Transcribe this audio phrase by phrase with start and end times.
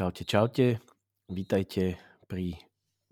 [0.00, 0.66] Čaute, čaute.
[1.28, 2.56] Vítajte pri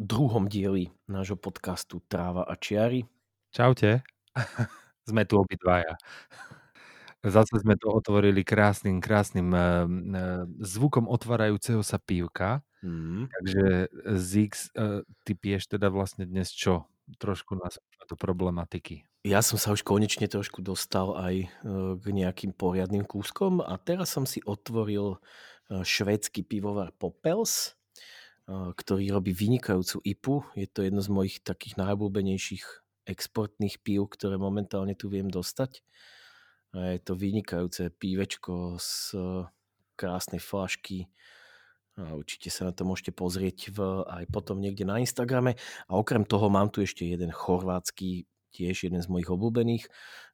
[0.01, 3.05] druhom dieli nášho podcastu Tráva a čiary.
[3.53, 4.01] Čaute.
[5.13, 6.01] sme tu obidvaja.
[7.21, 12.65] Zase sme to otvorili krásnym, krásnym uh, uh, zvukom otvárajúceho sa pívka.
[12.81, 13.29] Mm.
[13.37, 13.65] Takže
[14.17, 16.89] Zix, uh, ty piješ teda vlastne dnes čo?
[17.21, 17.77] Trošku nás
[18.09, 19.05] do problematiky.
[19.29, 21.53] Ja som sa už konečne trošku dostal aj
[22.01, 25.21] k nejakým poriadnym kúskom a teraz som si otvoril
[25.69, 27.77] švédsky pivovar Popels,
[28.49, 30.35] ktorý robí vynikajúcu IPu.
[30.57, 32.65] Je to jedno z mojich takých najobľúbenejších
[33.05, 35.85] exportných pív, ktoré momentálne tu viem dostať.
[36.73, 39.13] Je to vynikajúce pívečko z
[39.97, 41.09] krásnej flašky.
[41.99, 45.59] Určite sa na to môžete pozrieť v, aj potom niekde na Instagrame.
[45.91, 49.85] A okrem toho mám tu ešte jeden chorvátsky, tiež jeden z mojich obľúbených,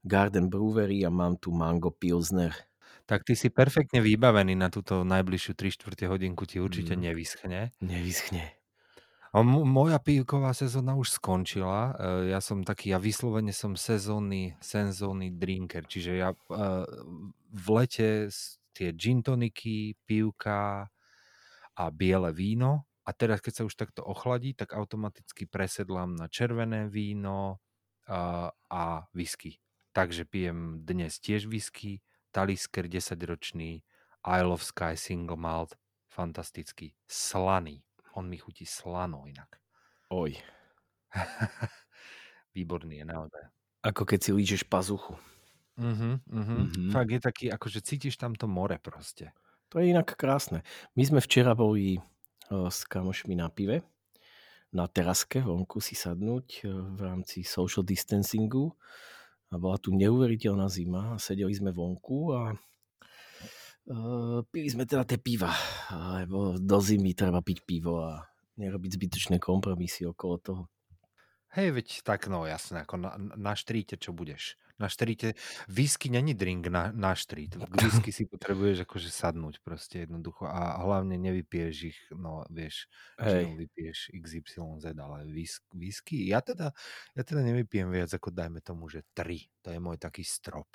[0.07, 2.55] Garden Brewery a mám tu Mango Pilsner
[3.05, 7.01] tak ty si perfektne vybavený na túto najbližšiu 3 čtvrte hodinku, ti určite mm.
[7.01, 7.61] nevyschne.
[7.85, 8.45] Nevyschne.
[9.35, 11.93] A m- moja pívková sezóna už skončila.
[11.99, 16.87] E, ja som taký, ja vyslovene som sezónny, sezónny drinker, čiže ja uh,
[17.51, 18.31] v lete
[18.75, 20.89] tie gin toniky, pívka
[21.75, 26.89] a biele víno a teraz, keď sa už takto ochladí, tak automaticky presedlám na červené
[26.89, 27.61] víno
[28.09, 29.61] uh, a whisky.
[29.93, 32.01] Takže pijem dnes tiež whisky,
[32.35, 33.87] Talisker 10-ročný,
[34.27, 35.79] Isle of Sky Single Malt,
[36.11, 37.87] fantastický, slaný.
[38.19, 39.63] On mi chutí slano inak.
[40.11, 40.35] Oj.
[42.59, 43.45] Výborný je naozaj.
[43.87, 45.15] Ako keď si lížeš pazuchu.
[45.79, 46.59] Uh-huh, uh-huh.
[46.67, 46.91] Uh-huh.
[46.91, 49.31] Fakt je taký, akože cítiš tam to more proste.
[49.71, 50.67] To je inak krásne.
[50.99, 52.03] My sme včera boli
[52.51, 53.87] o, s kamošmi na pive
[54.75, 58.75] na teraske vonku si sadnúť v rámci social distancingu
[59.55, 65.23] a bola tu neuveriteľná zima a sedeli sme vonku a uh, pili sme teda tie
[65.23, 65.55] piva,
[66.19, 68.19] lebo do zimy treba piť pivo a
[68.59, 70.63] nerobiť zbytočné kompromisy okolo toho.
[71.55, 74.59] Hej, veď tak, no jasné, ako na, na štríte, čo budeš?
[74.75, 75.39] Na štríte,
[75.71, 77.55] whisky není drink na, na štrít.
[77.55, 82.91] K whisky si potrebuješ akože sadnúť proste jednoducho a hlavne nevypiješ ich, no vieš,
[83.23, 83.55] Hej.
[83.55, 85.31] vypiješ XYZ, ale
[85.71, 86.75] whisky, ja teda,
[87.15, 89.47] ja teda nevypijem viac ako dajme tomu, že 3.
[89.63, 90.75] To je môj taký strop.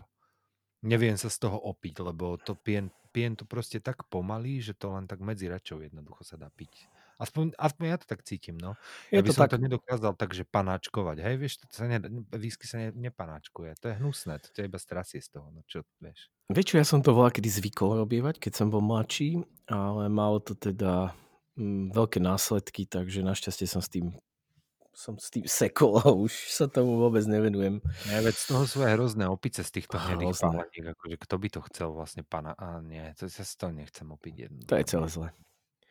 [0.79, 4.95] Neviem sa z toho opiť, lebo to pijem, pijem to proste tak pomaly, že to
[4.95, 6.87] len tak medzi račou jednoducho sa dá piť.
[7.19, 8.80] Aspoň, aspoň ja to tak cítim, no.
[9.12, 9.59] Je ja by to som tak...
[9.59, 11.19] to nedokázal tak, že panáčkovať.
[11.19, 12.00] Hej, vieš, to sa ne,
[12.31, 13.75] výsky sa ne, nepanáčkuje.
[13.84, 16.31] To je hnusné, to ťa iba strasie z toho, no čo, vieš.
[16.47, 20.56] Vieš ja som to volá kedy zvykol robievať, keď som bol mladší, ale malo to
[20.56, 21.12] teda
[21.59, 24.16] mm, veľké následky, takže našťastie som s tým
[25.00, 27.79] som s tým sekol a už sa tomu vôbec nevenujem.
[28.12, 30.35] Ja, veď z toho sú aj hrozné opice z týchto hnedých
[30.91, 34.34] akože kto by to chcel vlastne pana, a nie, to ja si to nechcem opiť
[34.35, 34.59] jedno.
[34.68, 35.28] To je celé zle.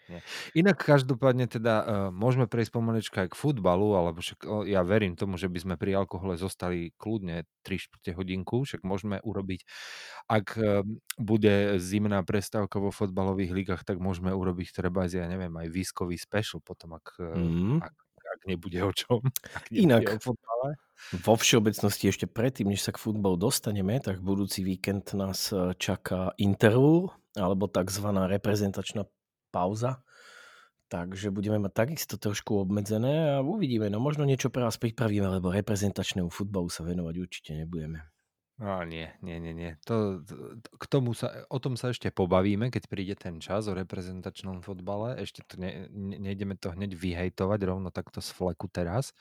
[0.08, 0.20] Nie.
[0.56, 5.20] Inak každopádne teda uh, môžeme prejsť pomalečka aj k futbalu, alebo však uh, ja verím
[5.20, 9.68] tomu, že by sme pri alkohole zostali kľudne 3 hodinku, však môžeme urobiť,
[10.32, 10.80] ak uh,
[11.20, 16.64] bude zimná prestávka vo futbalových ligách, tak môžeme urobiť treba, ja neviem, aj výskový special
[16.64, 17.84] potom, ak, mm.
[17.84, 19.20] ak, ak nebude o čom.
[19.60, 20.32] Ak Inak, o
[21.14, 27.14] vo všeobecnosti ešte predtým, než sa k futbalu dostaneme, tak budúci víkend nás čaká intervú,
[27.38, 28.06] alebo tzv.
[28.10, 29.06] reprezentačná
[29.48, 30.04] pauza.
[30.88, 33.92] Takže budeme mať takisto trošku obmedzené a uvidíme.
[33.92, 38.08] No možno niečo pre vás pripravíme, lebo reprezentačnému futbalu sa venovať určite nebudeme.
[38.58, 39.70] No nie, nie, nie, nie.
[39.86, 40.18] To,
[40.74, 45.14] k tomu sa, o tom sa ešte pobavíme, keď príde ten čas o reprezentačnom futbale.
[45.20, 49.14] Ešte to ne, ne, nejdeme to hneď vyhejtovať rovno takto z fleku teraz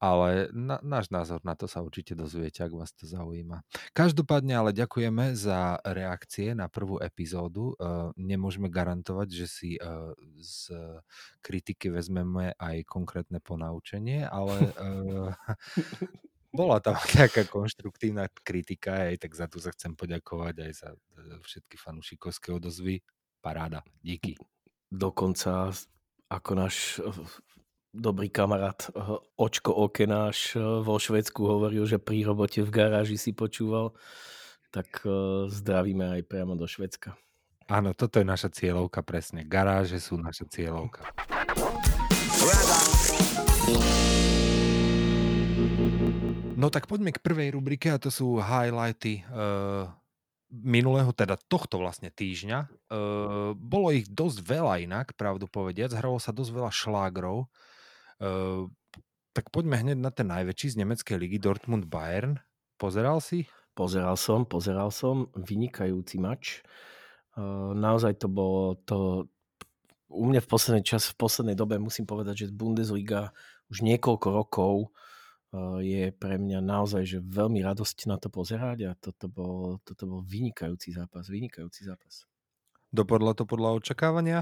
[0.00, 3.60] ale na, náš názor na to sa určite dozviete, ak vás to zaujíma.
[3.92, 7.76] Každopádne ale ďakujeme za reakcie na prvú epizódu.
[7.76, 10.72] Uh, nemôžeme garantovať, že si uh, z
[11.44, 15.36] kritiky vezmeme aj konkrétne ponaučenie, ale uh,
[16.56, 20.88] bola tam nejaká konštruktívna kritika, aj tak za to sa chcem poďakovať aj za
[21.44, 23.04] všetky fanúšikovské odozvy.
[23.44, 24.36] Paráda, díky.
[24.90, 25.72] Dokonca
[26.30, 26.98] ako náš
[27.90, 33.34] dobrý kamarát eh, Očko Okenáš eh, vo Švedsku hovoril, že pri robote v garáži si
[33.34, 33.92] počúval,
[34.70, 35.10] tak eh,
[35.50, 37.18] zdravíme aj priamo do Švedska.
[37.70, 39.46] Áno, toto je naša cieľovka presne.
[39.46, 41.06] Garáže sú naša cieľovka.
[46.58, 49.86] No tak poďme k prvej rubrike a to sú highlighty uh,
[50.50, 52.58] minulého, teda tohto vlastne týždňa.
[52.90, 55.94] Uh, bolo ich dosť veľa inak, pravdu povediac.
[55.94, 57.46] Hralo sa dosť veľa šlágrov.
[58.20, 58.68] Uh,
[59.32, 62.38] tak poďme hneď na ten najväčší z nemeckej ligy Dortmund-Bayern.
[62.76, 63.48] Pozeral si?
[63.72, 65.32] Pozeral som, pozeral som.
[65.32, 66.60] Vynikajúci mač.
[67.34, 69.26] Uh, naozaj to bolo to...
[70.10, 73.30] U mňa v poslednej čas, v poslednej dobe musím povedať, že Bundesliga
[73.70, 74.90] už niekoľko rokov
[75.82, 80.22] je pre mňa naozaj že veľmi radosť na to pozerať a toto bol, toto bol
[80.22, 82.29] vynikajúci zápas, vynikajúci zápas.
[82.90, 84.38] Dopadlo to podľa očakávania?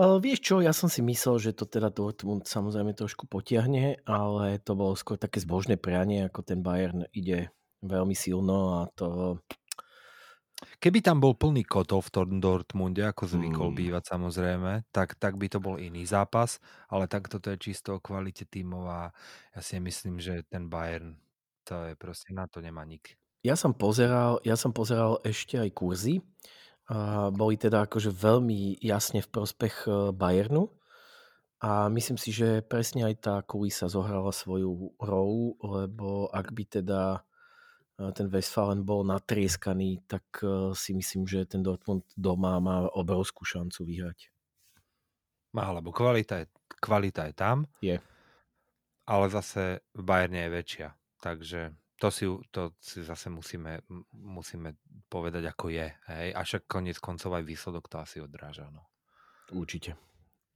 [0.00, 4.58] Uh, vieš čo, ja som si myslel, že to teda Dortmund samozrejme trošku potiahne, ale
[4.62, 7.52] to bolo skôr také zbožné prianie, ako ten Bayern ide
[7.84, 9.38] veľmi silno a to
[10.82, 13.80] Keby tam bol plný kotov v tom Dortmunde, ako zvykol Hmm.
[13.80, 16.60] bývať samozrejme, tak, tak by to bol iný zápas,
[16.92, 19.00] ale tak toto je čisto o kvalite tímov a
[19.56, 21.16] ja si myslím, že ten Bayern,
[21.64, 23.16] to je proste, na to nemá nik.
[23.40, 26.20] Ja som pozeral, ja som pozeral ešte aj kurzy.
[27.30, 30.74] Boli teda akože veľmi jasne v prospech e, Bayernu.
[31.62, 37.22] A myslím si, že presne aj tá kulisa zohrala svoju rolu, lebo ak by teda
[37.94, 43.46] e, ten Westfalen bol natrieskaný, tak e, si myslím, že ten Dortmund doma má obrovskú
[43.46, 44.34] šancu vyhrať.
[45.54, 46.46] Má, lebo kvalita je,
[46.82, 48.02] kvalita je tam, Je.
[49.06, 50.88] ale zase v Bayerne je väčšia.
[51.22, 53.84] Takže to si, to si zase musíme,
[54.16, 54.80] musíme
[55.12, 55.84] povedať, ako je.
[56.08, 56.28] Hej?
[56.32, 58.72] A však koniec koncov aj výsledok to asi odráža.
[58.72, 58.88] No.
[59.52, 60.00] Určite.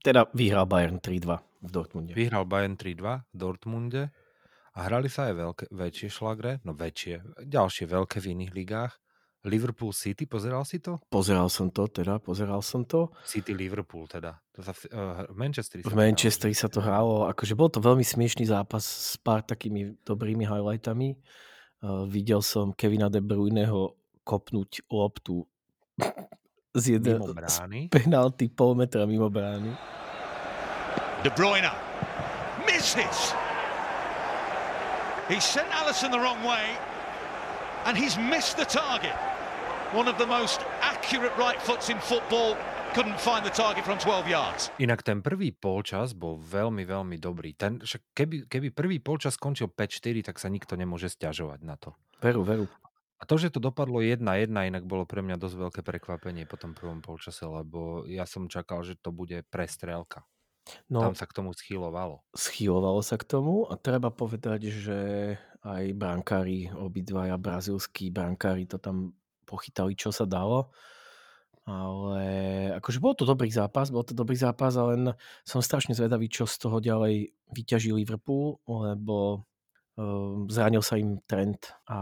[0.01, 2.11] Teda vyhral Bayern 3-2 v Dortmunde.
[2.17, 4.03] Vyhral Bayern 3-2 v Dortmunde
[4.73, 8.93] a hrali sa aj veľké, väčšie šlagre, no väčšie, ďalšie veľké v iných ligách.
[9.45, 10.97] Liverpool City, pozeral si to?
[11.07, 13.13] Pozeral som to, teda pozeral som to.
[13.21, 14.41] City Liverpool teda.
[14.57, 15.93] To sa, v, uh, v Manchesteri sa V.
[15.93, 21.13] Manchesteri sa to hralo, akože bol to veľmi smiešný zápas s pár takými dobrými highlightami.
[21.85, 23.93] Uh, videl som Kevina De Bruyneho
[24.25, 25.45] kopnúť loptu
[26.73, 27.57] z, jedne, z
[27.93, 29.71] penalty pol metra mimo brány.
[31.21, 31.69] De Bruyne
[32.65, 33.31] misses.
[35.29, 36.77] He sent Allison the wrong way
[37.85, 39.13] and he's missed the target.
[39.95, 42.59] One of the most accurate right foots in football
[42.91, 44.67] couldn't find the target from 12 yards.
[44.75, 47.55] Inak ten prvý polčas bol veľmi, veľmi dobrý.
[47.55, 51.95] Ten, však keby, keby prvý polčas skončil 5-4, tak sa nikto nemôže stiažovať na to.
[52.19, 52.67] Veru, veru.
[53.15, 56.75] A to, že to dopadlo 1-1, inak bolo pre mňa dosť veľké prekvapenie po tom
[56.75, 60.27] prvom polčase, lebo ja som čakal, že to bude prestrelka.
[60.91, 62.19] No, Tam sa k tomu schylovalo.
[62.35, 64.99] schylovalo sa k tomu a treba povedať, že
[65.63, 69.15] aj brankári, obidvaja brazilskí brankári to tam
[69.45, 70.73] pochytali, čo sa dalo.
[71.65, 72.25] Ale
[72.77, 75.05] akože bol to dobrý zápas, bol to dobrý zápas, ale len
[75.41, 79.45] som strašne zvedavý, čo z toho ďalej vyťaží Liverpool, lebo
[79.97, 81.97] um, zranil sa im trend a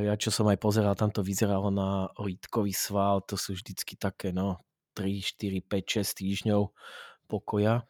[0.00, 4.32] ja čo som aj pozeral, tam to vyzeralo na lítkový sval, to sú vždycky také
[4.32, 4.64] no
[4.96, 6.62] 3, 4, 5, 6 týždňov
[7.28, 7.84] pokoja.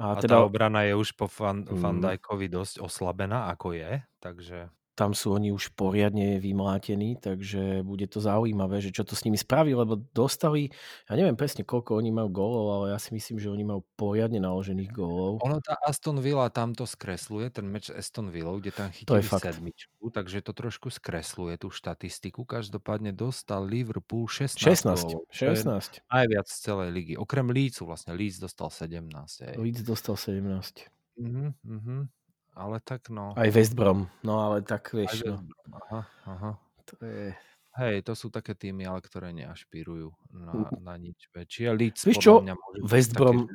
[0.00, 2.04] A, A, tá teda obrana je už po Van, Van Mm.
[2.04, 8.20] Dijkovi dosť oslabená, ako je, takže tam sú oni už poriadne vymlátení, takže bude to
[8.20, 10.68] zaujímavé, že čo to s nimi spraví, lebo dostali,
[11.08, 14.36] ja neviem presne koľko oni majú gólov, ale ja si myslím, že oni majú poriadne
[14.44, 15.40] naložených gólov.
[15.40, 20.12] ono tá Aston Villa tam to skresluje, ten meč Aston Villa, kde tam chytili sedmičku,
[20.12, 22.44] takže to trošku skresluje tú štatistiku.
[22.44, 26.04] Každopádne dostal Liverpool 16 16, gólov, čo je 16.
[26.12, 27.14] najviac z celej ligy.
[27.16, 29.08] Okrem Leedsu vlastne, Leeds dostal 17.
[29.48, 29.56] Hej.
[29.56, 30.92] Leeds dostal 17.
[31.16, 32.19] Mhm, mhm.
[32.54, 33.32] Ale tak no.
[33.38, 35.40] Aj West Brom, no ale tak vieš, no,
[35.70, 36.50] Aha, aha.
[36.84, 37.32] to je...
[37.78, 41.70] Hej, to sú také týmy, ale ktoré neašpirujú na, na nič väčšie.
[41.70, 42.42] Leeds Vieš čo?
[42.42, 43.46] mňa West Brom,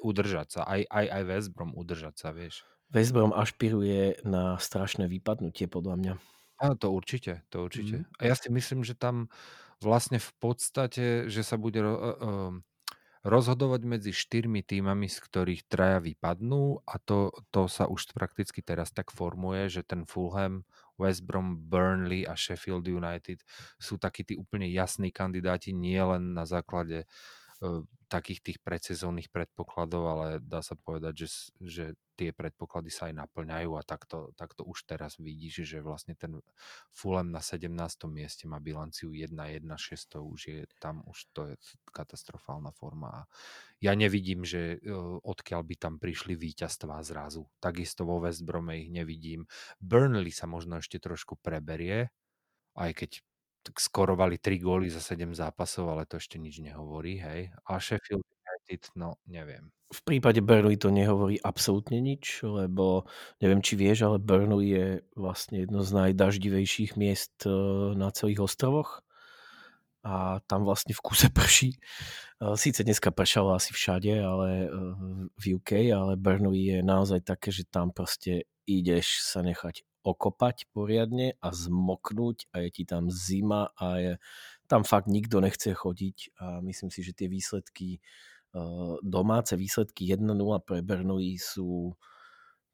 [0.00, 0.60] udržať sa.
[0.70, 2.62] Aj, aj, aj West Brom udržať sa, vieš.
[2.94, 6.14] West Brom ašpiruje na strašné vypadnutie, podľa mňa.
[6.62, 8.06] Áno, to určite, to určite.
[8.06, 8.22] Mhm.
[8.22, 9.28] A ja si myslím, že tam
[9.82, 12.64] vlastne v podstate, že sa bude uh, um,
[13.26, 18.94] rozhodovať medzi štyrmi týmami, z ktorých traja vypadnú a to, to sa už prakticky teraz
[18.94, 20.62] tak formuje, že ten Fulham,
[20.94, 23.42] West Brom, Burnley a Sheffield United
[23.82, 27.10] sú takí tí úplne jasní kandidáti, nie len na základe
[28.06, 31.84] takých tých predsezónnych predpokladov, ale dá sa povedať, že, že
[32.14, 36.38] tie predpoklady sa aj naplňajú a takto, takto už teraz vidíš, že vlastne ten
[36.94, 37.66] Fulham na 17.
[38.06, 41.54] mieste má bilanciu 1-1, 6 to už je, tam už to je
[41.90, 43.20] katastrofálna forma a
[43.82, 47.44] ja nevidím, že e, odkiaľ by tam prišli víťazstvá zrazu.
[47.60, 49.44] Takisto vo West Brome ich nevidím.
[49.82, 52.08] Burnley sa možno ešte trošku preberie,
[52.78, 53.10] aj keď
[53.74, 57.50] skorovali 3 góly za 7 zápasov, ale to ešte nič nehovorí, hej.
[57.66, 59.74] A Sheffield United, no neviem.
[59.86, 63.06] V prípade Burnley to nehovorí absolútne nič, lebo
[63.38, 67.54] neviem, či vieš, ale Burnley je vlastne jedno z najdaždivejších miest eh,
[67.94, 69.06] na celých ostrovoch
[70.02, 71.78] a tam vlastne v kuse prší.
[72.42, 74.70] Eh, Síce dneska pršalo asi všade, ale eh,
[75.38, 81.34] v UK, ale Burnley je naozaj také, že tam proste ideš sa nechať okopať poriadne
[81.42, 84.12] a zmoknúť a je ti tam zima a je,
[84.70, 90.62] tam fakt nikto nechce chodiť a myslím si, že tie výsledky, eh, domáce výsledky 1-0
[90.62, 91.98] pre Burnley sú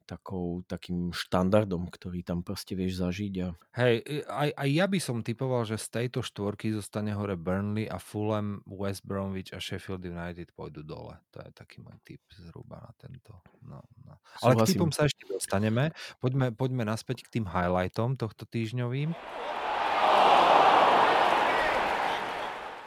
[0.03, 3.33] takou, takým štandardom, ktorý tam proste vieš zažiť.
[3.43, 3.47] A...
[3.79, 7.97] Hej, aj, aj ja by som typoval, že z tejto štvorky zostane hore Burnley a
[7.97, 11.15] Fulham, West Bromwich a Sheffield United pôjdu dole.
[11.33, 13.39] To je taký môj typ zhruba na tento.
[13.63, 14.19] No, no.
[14.43, 14.71] Ale k Súhlasím.
[14.75, 15.95] typom sa ešte dostaneme.
[16.19, 19.15] Poďme, poďme naspäť k tým highlightom tohto týždňovým.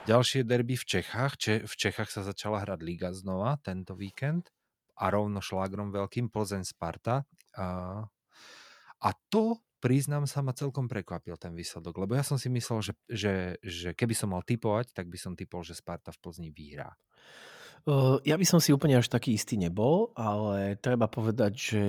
[0.07, 1.35] Ďalšie derby v Čechách.
[1.35, 4.55] Če, v Čechách sa začala hrať Liga znova tento víkend
[4.97, 7.29] a rovno šlágrom veľkým Plzeň Sparta.
[7.57, 12.93] A, to, priznám sa, ma celkom prekvapil ten výsledok, lebo ja som si myslel, že,
[13.07, 16.97] že, že keby som mal typovať, tak by som typol, že Sparta v Plzni vyhrá.
[18.27, 21.83] Ja by som si úplne až taký istý nebol, ale treba povedať, že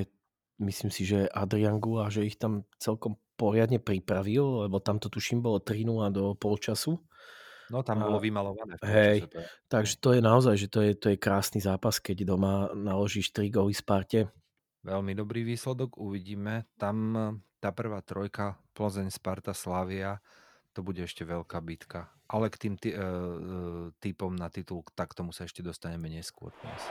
[0.61, 5.41] myslím si, že Adrian Gula, že ich tam celkom poriadne pripravil, lebo tam to tuším
[5.41, 7.01] bolo 3 do polčasu.
[7.67, 8.79] No tam bolo vymalované.
[8.79, 12.23] Hej, to je- Takže to je naozaj, že to je, to je krásny zápas, keď
[12.23, 14.31] doma naložíš 3 góly Sparte.
[14.87, 16.63] Veľmi dobrý výsledok, uvidíme.
[16.79, 20.21] Tam eh, tá prvá trojka, Plzeň, Sparta, Slavia,
[20.71, 22.07] to bude ešte veľká bitka.
[22.29, 26.81] Ale k tým ty, uh, typom na titul, tak tomu sa ešte dostaneme neskôr dnes.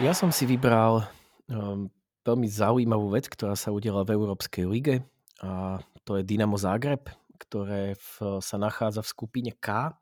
[0.00, 1.04] Ja som si vybral
[1.52, 1.92] um,
[2.24, 5.04] veľmi zaujímavú vec, ktorá sa udiala v Európskej lige
[5.44, 9.96] a to je Dynamo Zagreb, ktoré v, sa nachádza v skupine K.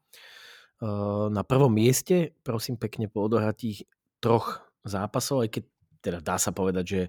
[1.30, 3.86] Na prvom mieste, prosím pekne, po odohratých
[4.18, 5.64] troch zápasov, aj keď
[5.98, 7.00] teda dá sa povedať, že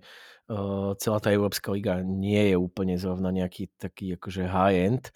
[0.98, 5.13] celá tá Európska liga nie je úplne zrovna nejaký taký akože high-end.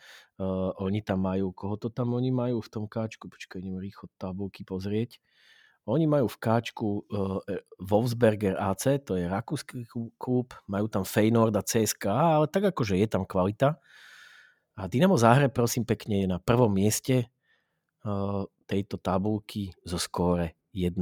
[0.78, 3.26] Oni tam majú, koho to tam oni majú v tom káčku?
[3.26, 5.18] Počkaj, idem rýchlo tabulky pozrieť.
[5.84, 7.44] Oni majú v káčku uh,
[7.76, 12.96] Wolfsberger AC, to je rakúsky klu- klub, majú tam Feyenoord a CSKA, ale tak akože
[12.96, 13.76] je tam kvalita.
[14.74, 17.30] A Dynamo Záhre, prosím pekne, je na prvom mieste
[18.06, 20.98] uh, tejto tabulky zo skóre 1-0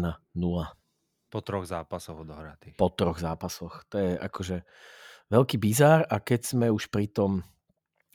[1.32, 2.76] Po troch zápasoch odohratých.
[2.76, 3.88] po troch zápasoch.
[3.88, 4.68] To je akože
[5.32, 7.48] veľký bizár a keď sme už pri tom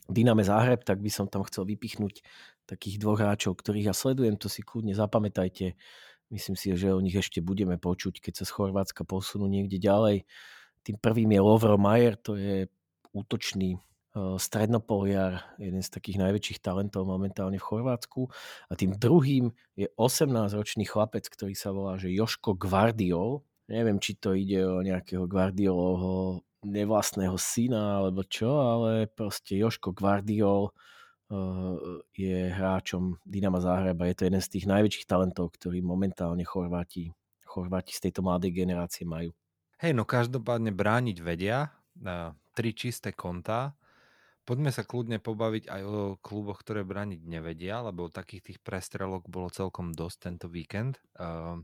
[0.07, 2.23] Dyname Záhreb, tak by som tam chcel vypichnúť
[2.69, 5.75] takých dvoch hráčov, ktorých ja sledujem, to si kľudne zapamätajte.
[6.31, 10.27] Myslím si, že o nich ešte budeme počuť, keď sa z Chorvátska posunú niekde ďalej.
[10.83, 12.67] Tým prvým je Lovro Majer, to je
[13.15, 13.81] útočný eh,
[14.37, 18.27] strednopoliar, jeden z takých najväčších talentov momentálne v Chorvátsku.
[18.69, 23.45] A tým druhým je 18-ročný chlapec, ktorý sa volá že Joško Gvardiol.
[23.67, 30.71] Neviem, či to ide o nejakého Gvardiolovho nevlastného syna alebo čo, ale proste Joško Gvardiol
[32.15, 34.07] je hráčom Dynama Záhreba.
[34.07, 37.11] Je to jeden z tých najväčších talentov, ktorý momentálne Chorváti,
[37.43, 39.35] Chorváti z tejto mladej generácie majú.
[39.83, 41.75] Hej, no každopádne brániť vedia.
[42.55, 43.75] Tri čisté kontá.
[44.47, 49.51] Poďme sa kľudne pobaviť aj o kluboch, ktoré brániť nevedia, lebo takých tých prestrelok bolo
[49.51, 51.03] celkom dosť tento víkend.
[51.19, 51.59] Uh,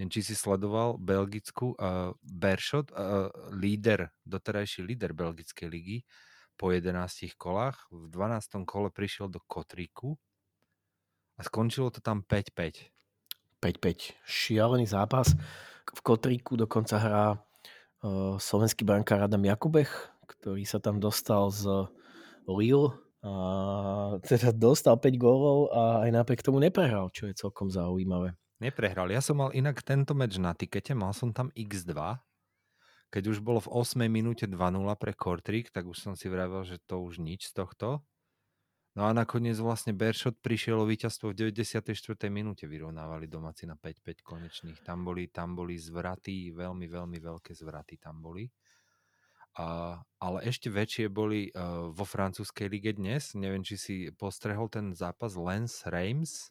[0.00, 5.98] neviem, či si sledoval Belgickú uh, Bershot, uh, líder, doterajší líder Belgickej ligy
[6.56, 6.96] po 11
[7.36, 7.76] kolách.
[7.92, 8.64] V 12.
[8.64, 10.16] kole prišiel do Kotríku
[11.36, 12.88] a skončilo to tam 5-5.
[13.60, 14.16] 5-5.
[14.24, 15.36] Šialený zápas.
[15.92, 19.92] V Kotríku dokonca hrá uh, slovenský brankár Adam Jakubech,
[20.24, 21.68] ktorý sa tam dostal z
[22.48, 22.92] Lille
[23.24, 23.32] a
[24.20, 28.36] teda dostal 5 gólov a aj napriek tomu neprehral, čo je celkom zaujímavé.
[28.60, 29.08] Neprehral.
[29.08, 31.96] Ja som mal inak tento meč na tikete, mal som tam x2.
[33.08, 34.58] Keď už bolo v 8 minúte 2-0
[35.00, 38.04] pre Kortrik, tak už som si vravel, že to už nič z tohto.
[38.94, 41.90] No a nakoniec vlastne Bershot prišiel o víťazstvo v 94.
[42.30, 44.78] minúte, vyrovnávali domáci na 5-5 konečných.
[44.86, 48.46] Tam boli, tam boli zvraty, veľmi, veľmi veľké zvraty tam boli.
[49.54, 53.38] A, ale ešte väčšie boli uh, vo francúzskej lige dnes.
[53.38, 56.50] Neviem, či si postrehol ten zápas Lens Reims.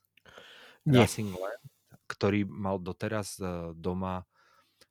[0.88, 1.04] Nie.
[1.04, 1.64] Racing Lens,
[2.08, 4.24] ktorý mal doteraz uh, doma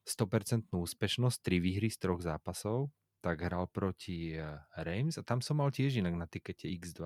[0.04, 2.92] 100% úspešnosť, 3 výhry z troch zápasov,
[3.22, 7.00] tak hral proti uh, Reims a tam som mal tiež inak na tikete X2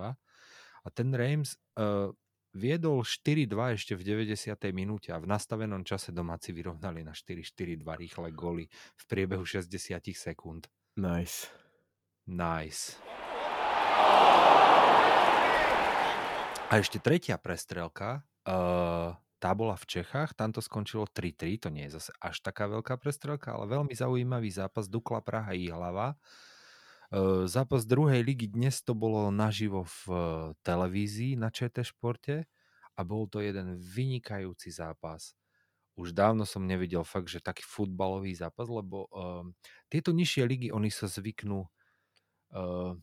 [0.83, 2.09] a ten Reims uh,
[2.57, 4.57] viedol 4-2 ešte v 90.
[4.73, 9.69] minúte a v nastavenom čase domáci vyrovnali na 4-4-2 rýchle goly v priebehu 60
[10.17, 10.65] sekúnd.
[10.97, 11.45] Nice.
[12.25, 12.97] Nice.
[16.67, 21.85] A ešte tretia prestrelka, uh, tá bola v Čechách, tam to skončilo 3-3, to nie
[21.85, 26.17] je zase až taká veľká prestrelka, ale veľmi zaujímavý zápas Dukla Praha i hlava.
[27.13, 30.17] Uh, eh, zápas druhej ligy dnes to bolo naživo v eh,
[30.65, 32.49] televízii na ČT Športe
[32.97, 35.37] a bol to jeden vynikajúci zápas.
[35.97, 39.43] Už dávno som nevidel fakt, že taký futbalový zápas, lebo uh,
[39.89, 41.65] tieto nižšie ligy, oni sa zvyknú
[42.53, 42.93] uh,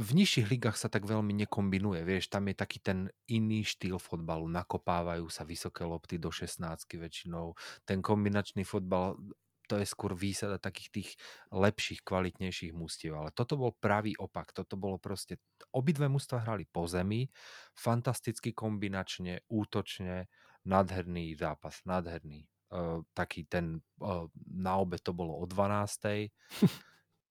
[0.00, 4.46] v nižších ligách sa tak veľmi nekombinuje, vieš, tam je taký ten iný štýl fotbalu,
[4.46, 9.18] nakopávajú sa vysoké lopty do 16 väčšinou, ten kombinačný fotbal,
[9.66, 11.10] to je skôr výsada takých tých
[11.50, 15.42] lepších, kvalitnejších mústiev, ale toto bol pravý opak, toto bolo proste,
[15.74, 17.30] obidve mústva hrali po zemi,
[17.74, 20.26] fantasticky kombinačne, útočne,
[20.64, 22.46] nádherný zápas, nádherný.
[22.70, 26.30] Uh, taký ten, uh, na obe to bolo o 12.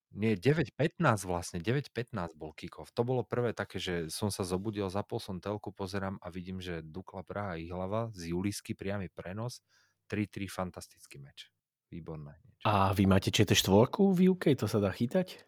[0.09, 0.97] Nie, 9.15
[1.29, 2.89] vlastne, 9.15 bol kick-off.
[2.97, 6.81] To bolo prvé také, že som sa zobudil, zapol som telku, pozerám a vidím, že
[6.81, 9.61] Dukla Praha Ihlava z Julisky priamy prenos,
[10.09, 11.53] 3-3 fantastický meč.
[11.93, 12.41] Výborné.
[12.41, 12.65] Niečo.
[12.65, 15.45] A vy máte ČT štvorku v UK, to sa dá chytať?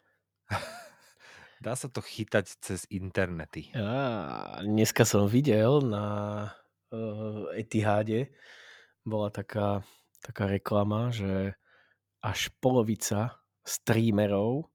[1.65, 3.73] dá sa to chytať cez internety.
[3.73, 6.05] Á, dneska som videl na
[6.91, 8.35] uh, Etihade,
[9.01, 9.81] bola taká,
[10.21, 11.57] taká reklama, že
[12.21, 14.69] až polovica streamerov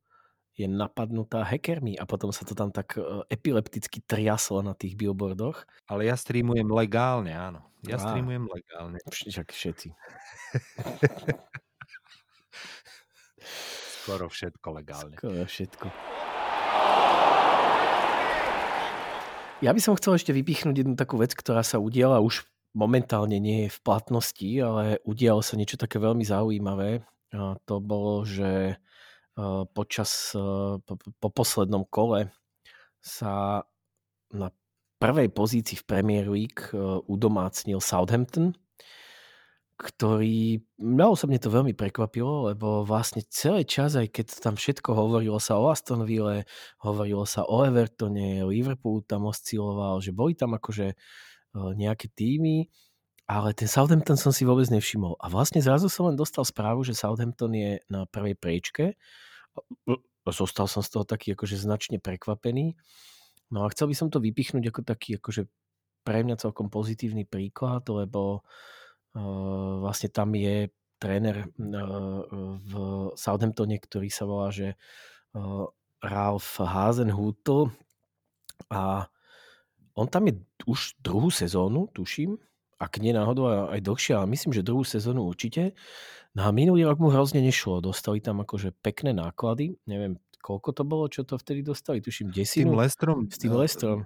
[0.56, 5.68] je napadnutá hackermi a potom sa to tam tak e, epilepticky triaslo na tých billboardoch.
[5.84, 7.60] Ale ja streamujem legálne, áno.
[7.84, 8.96] Ja Á, streamujem legálne.
[9.04, 9.92] Však všetci.
[14.00, 15.20] Skoro všetko legálne.
[15.20, 16.15] Skoro všetko.
[19.64, 22.44] Ja by som chcel ešte vypichnúť jednu takú vec, ktorá sa udiala už
[22.76, 27.00] momentálne nie je v platnosti, ale udialo sa niečo také veľmi zaujímavé.
[27.64, 28.76] To bolo, že
[29.72, 30.36] počas,
[30.84, 32.28] po, po poslednom kole
[33.00, 33.64] sa
[34.28, 34.52] na
[35.00, 36.68] prvej pozícii v Premier League
[37.08, 38.52] udomácnil Southampton,
[39.76, 45.36] ktorý, mňa osobne to veľmi prekvapilo, lebo vlastne celý čas, aj keď tam všetko hovorilo
[45.36, 46.48] sa o Aston Ville,
[46.80, 50.96] hovorilo sa o Evertone, Liverpool tam osciloval, že boli tam akože
[51.76, 52.72] nejaké týmy,
[53.28, 55.20] ale ten Southampton som si vôbec nevšimol.
[55.20, 58.96] A vlastne zrazu som len dostal správu, že Southampton je na prvej priečke.
[60.24, 62.80] Zostal som z toho taký akože značne prekvapený.
[63.52, 65.52] No a chcel by som to vypichnúť ako taký akože
[66.00, 68.42] pre mňa celkom pozitívny príklad, lebo uh,
[69.80, 70.68] vlastne tam je
[71.00, 72.22] tréner uh,
[72.60, 72.72] v
[73.16, 74.76] Southamptone, ktorý sa volá, že
[75.36, 75.68] uh,
[76.00, 77.72] Ralph Hasenhutl
[78.72, 79.08] a
[79.96, 80.36] on tam je
[80.68, 82.36] už druhú sezónu, tuším,
[82.76, 85.72] ak nie náhodou aj dlhšie, ale myslím, že druhú sezónu určite.
[86.36, 87.80] No a minulý rok mu hrozne nešlo.
[87.80, 89.80] Dostali tam akože pekné náklady.
[89.88, 92.04] Neviem, koľko to bolo, čo to vtedy dostali?
[92.04, 92.44] Tuším, desinu.
[92.44, 93.18] S tým Lestrom.
[93.32, 93.98] S tým Lestrom.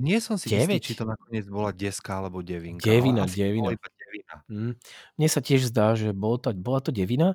[0.00, 0.80] Nie som si 9.
[0.80, 2.80] istý, či to nakoniec bola deska alebo devinka.
[2.80, 3.76] Devina, devina.
[4.14, 4.34] Devina.
[4.46, 4.72] Mm.
[5.18, 7.34] Mne sa tiež zdá, že bolo to, bola to devina,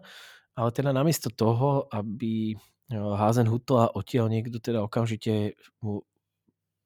[0.56, 2.56] ale teda namiesto toho, aby
[2.89, 6.02] Házen Hutla odtiaľ niekto teda okamžite mu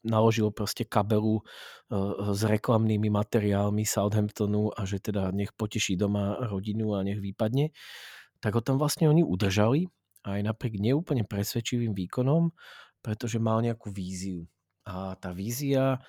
[0.03, 1.43] naložil proste kabelu e,
[2.35, 7.71] s reklamnými materiálmi Southamptonu a že teda nech poteší doma rodinu a nech vypadne,
[8.43, 9.87] tak ho tam vlastne oni udržali
[10.27, 12.51] aj napriek neúplne presvedčivým výkonom,
[12.99, 14.43] pretože mal nejakú víziu.
[14.83, 16.03] A tá vízia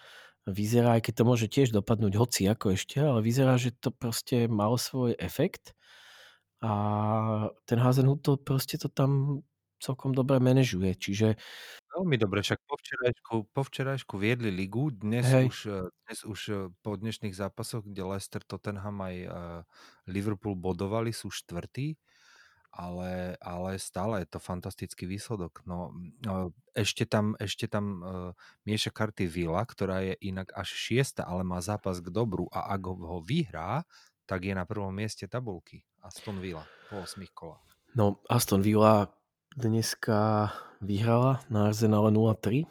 [0.46, 4.46] vyzerá, aj keď to môže tiež dopadnúť hoci ako ešte, ale vyzerá, že to proste
[4.48, 5.72] malo svoj efekt
[6.64, 6.72] a
[7.68, 9.42] ten Hazenhut to proste to tam
[9.80, 10.96] celkom dobre manažuje.
[10.96, 11.36] Čiže
[11.94, 15.46] Veľmi dobre, však po včerajšku, po včerajšku viedli ligu, dnes Hej.
[15.46, 19.30] už, eh, dnes už eh, po dnešných zápasoch, kde Leicester, Tottenham aj eh,
[20.10, 21.94] Liverpool bodovali, sú štvrtí,
[22.74, 25.62] ale, ale stále je to fantastický výsledok.
[25.62, 25.94] No,
[26.74, 28.02] ešte tam, ešte tam
[28.66, 32.82] mieša karty Villa, ktorá je inak až šiesta, ale má zápas k dobru a ak
[32.90, 33.86] ho vyhrá,
[34.26, 35.86] tak je na prvom mieste tabulky.
[36.02, 37.64] Aston Villa po 8 kolách.
[37.94, 39.08] No, Aston Villa
[39.54, 40.50] dneska
[40.82, 42.66] vyhrala na Arsenale 0-3.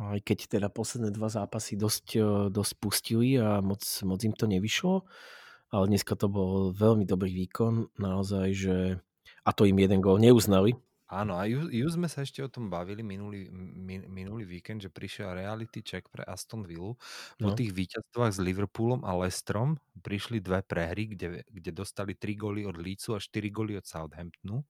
[0.00, 4.46] Aj keď teda posledné dva zápasy dosť, e, dosť pustili a moc, moc im to
[4.48, 5.04] nevyšlo.
[5.72, 7.96] Ale dneska to bol veľmi dobrý výkon.
[7.98, 8.76] Naozaj, že...
[9.42, 10.78] A to im jeden gól neuznali.
[11.12, 14.88] Áno, a ju, ju sme sa ešte o tom bavili minulý, min, minulý víkend, že
[14.88, 16.96] prišiel reality check pre Aston Villa.
[17.36, 17.58] Po no.
[17.58, 22.80] tých víťazstvách s Liverpoolom a Lestrom prišli dve prehry, kde, kde dostali 3 góly od
[22.80, 24.64] Leedsu a 4 góly od Southamptonu.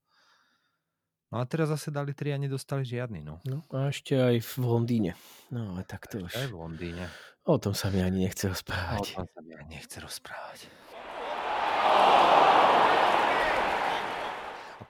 [1.33, 3.41] No a teraz zase dali tri a nedostali žiadny, no.
[3.47, 5.13] No a ešte aj v Londýne.
[5.49, 6.35] No ale tak to už...
[6.35, 7.07] Aj v Londýne.
[7.47, 9.15] O tom sa mi ani nechce rozprávať.
[9.15, 10.69] O tom sa mi ani nechce rozprávať.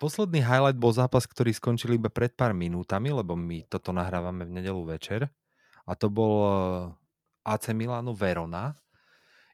[0.03, 4.59] Posledný highlight bol zápas, ktorý skončil iba pred pár minútami, lebo my toto nahrávame v
[4.59, 5.31] nedelu večer.
[5.87, 6.51] A to bol eh,
[7.47, 8.75] AC Milano Verona.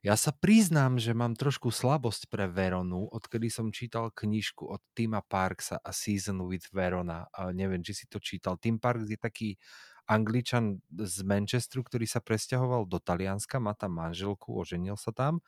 [0.00, 5.20] Ja sa priznám, že mám trošku slabosť pre Veronu, odkedy som čítal knižku od Tima
[5.20, 7.28] Parksa a Season with Verona.
[7.28, 8.56] A neviem, či si to čítal.
[8.56, 9.60] Tim Parks je taký
[10.08, 15.44] angličan z Manchesteru, ktorý sa presťahoval do Talianska, má tam manželku, oženil sa tam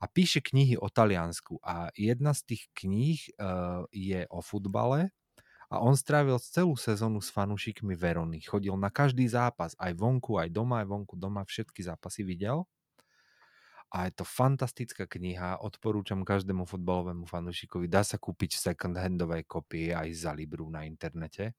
[0.00, 1.60] a píše knihy o Taliansku.
[1.60, 5.12] A jedna z tých kníh uh, je o futbale
[5.68, 8.40] a on strávil celú sezónu s fanúšikmi Verony.
[8.40, 12.64] Chodil na každý zápas, aj vonku, aj doma, aj vonku, doma, všetky zápasy videl
[13.90, 17.90] a je to fantastická kniha, odporúčam každému futbalovému fanúšikovi.
[17.90, 21.58] Dá sa kúpiť v second-handovej kopii aj za Libru na internete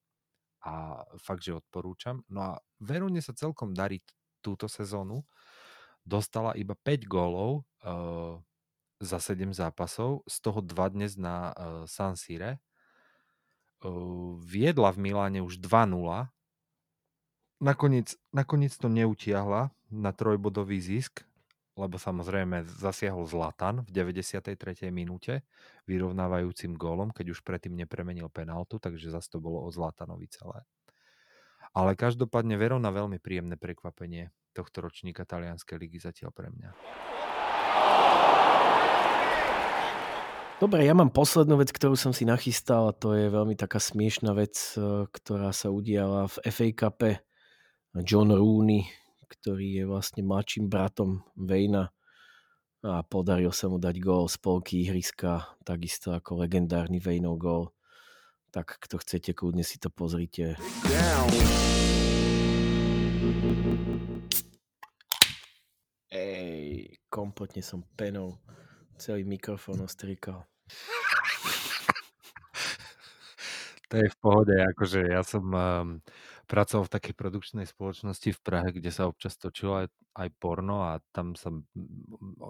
[0.64, 2.24] a fakt, že odporúčam.
[2.32, 4.00] No a Verone sa celkom darí
[4.40, 5.28] túto sezónu.
[6.02, 8.42] Dostala iba 5 gólov uh,
[9.02, 12.62] za 7 zápasov, z toho 2 dnes na uh, San Sire.
[13.82, 16.30] Uh, viedla v Miláne už 2-0.
[17.62, 21.22] Nakoniec, nakoniec to neutiahla na trojbodový zisk,
[21.78, 24.90] lebo samozrejme zasiahol Zlatan v 93.
[24.90, 25.46] minúte
[25.86, 30.66] vyrovnávajúcim gólom, keď už predtým nepremenil penaltu, takže zase to bolo o Zlatanovi celé.
[31.72, 36.70] Ale každopádne Verona veľmi príjemné prekvapenie tohto ročníka talianskej ligy zatiaľ pre mňa.
[40.62, 44.38] Dobre, ja mám poslednú vec, ktorú som si nachystal a to je veľmi taká smiešná
[44.38, 47.02] vec, e, ktorá sa udiala v FA Cup.
[48.06, 48.86] John Rooney
[49.32, 51.96] ktorý je vlastne mladším bratom Vejna
[52.84, 57.64] a podaril sa mu dať gól z polky ihriska, takisto ako legendárny Vejnov gól.
[58.52, 60.60] Tak kto chcete, kľudne si to pozrite.
[66.12, 68.44] Ej, kompletne som penou.
[69.00, 70.44] Celý mikrofón ostrikal.
[73.92, 76.00] To je v pohode, akože ja som um,
[76.48, 81.04] pracoval v takej produkčnej spoločnosti v Prahe, kde sa občas točilo aj, aj porno a
[81.12, 81.52] tam sa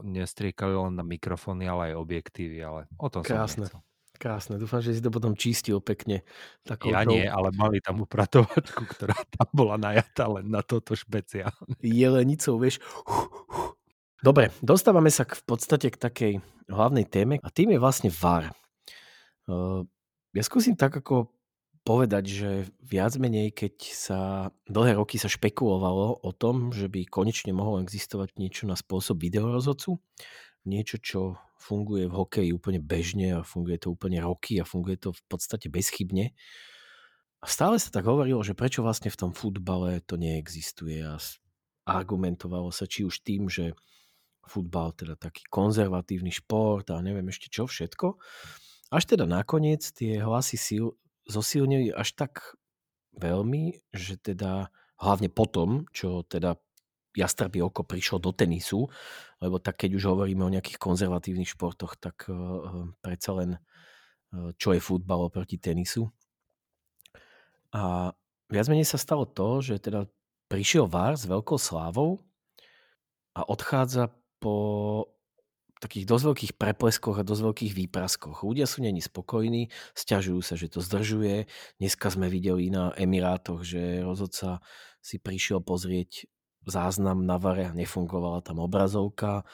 [0.05, 3.69] nestriekali len na mikrofóny, ale aj objektívy, ale o tom Krásne.
[3.69, 3.90] som nechcel.
[4.21, 6.21] Krásne, dúfam, že si to potom čistil pekne.
[6.61, 11.81] Takou ja nie, ale mali tam upratovačku, ktorá tam bola najatá len na toto špeciálne.
[11.81, 12.77] Jelenicou, vieš.
[14.21, 16.33] Dobre, dostávame sa k, v podstate k takej
[16.69, 18.53] hlavnej téme a tým je vlastne VAR.
[20.37, 21.33] Ja skúsim tak ako
[21.81, 24.19] povedať, že viac menej, keď sa
[24.69, 29.97] dlhé roky sa špekulovalo o tom, že by konečne mohlo existovať niečo na spôsob videorozhodcu,
[30.69, 35.13] niečo, čo funguje v hokeji úplne bežne a funguje to úplne roky a funguje to
[35.13, 36.33] v podstate bezchybne.
[37.41, 41.17] A stále sa tak hovorilo, že prečo vlastne v tom futbale to neexistuje a
[41.85, 43.77] argumentovalo sa či už tým, že
[44.45, 48.17] futbal teda taký konzervatívny šport a neviem ešte čo všetko.
[48.91, 50.85] Až teda nakoniec tie hlasy síl
[51.29, 52.57] zosilnili až tak
[53.15, 56.57] veľmi, že teda hlavne potom, čo teda
[57.11, 58.87] Jastrabí oko prišlo do tenisu,
[59.43, 64.71] lebo tak keď už hovoríme o nejakých konzervatívnych športoch, tak uh, predsa len uh, čo
[64.71, 66.07] je futbal oproti tenisu.
[67.75, 68.11] A
[68.51, 70.07] viac menej sa stalo to, že teda
[70.51, 72.19] prišiel VAR s veľkou slávou
[73.31, 74.11] a odchádza
[74.43, 74.55] po
[75.81, 78.45] takých dosť veľkých prepleskoch a dosť veľkých výpraskoch.
[78.45, 81.49] Ľudia sú není spokojní, stiažujú sa, že to zdržuje.
[81.81, 84.61] Dneska sme videli na Emirátoch, že rozhodca
[85.01, 86.29] si prišiel pozrieť
[86.65, 89.45] záznam na vare a nefungovala tam obrazovka.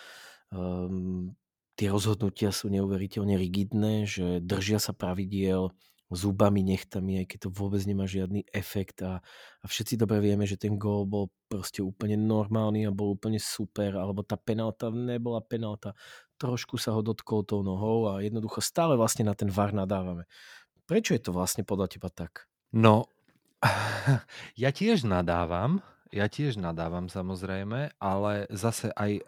[0.52, 1.36] Um,
[1.78, 5.72] tie rozhodnutia sú neuveriteľne rigidné, že držia sa pravidiel,
[6.08, 9.20] zubami, nechtami, aj keď to vôbec nemá žiadny efekt a,
[9.60, 14.00] a všetci dobre vieme, že ten gól bol proste úplne normálny a bol úplne super,
[14.00, 16.00] alebo tá penálta nebola penálta,
[16.40, 20.24] trošku sa ho dotkol tou nohou a jednoducho stále vlastne na ten VAR nadávame.
[20.88, 22.48] Prečo je to vlastne podľa teba tak?
[22.72, 23.12] No,
[24.64, 29.22] ja tiež nadávam, ja tiež nadávam samozrejme, ale zase aj e,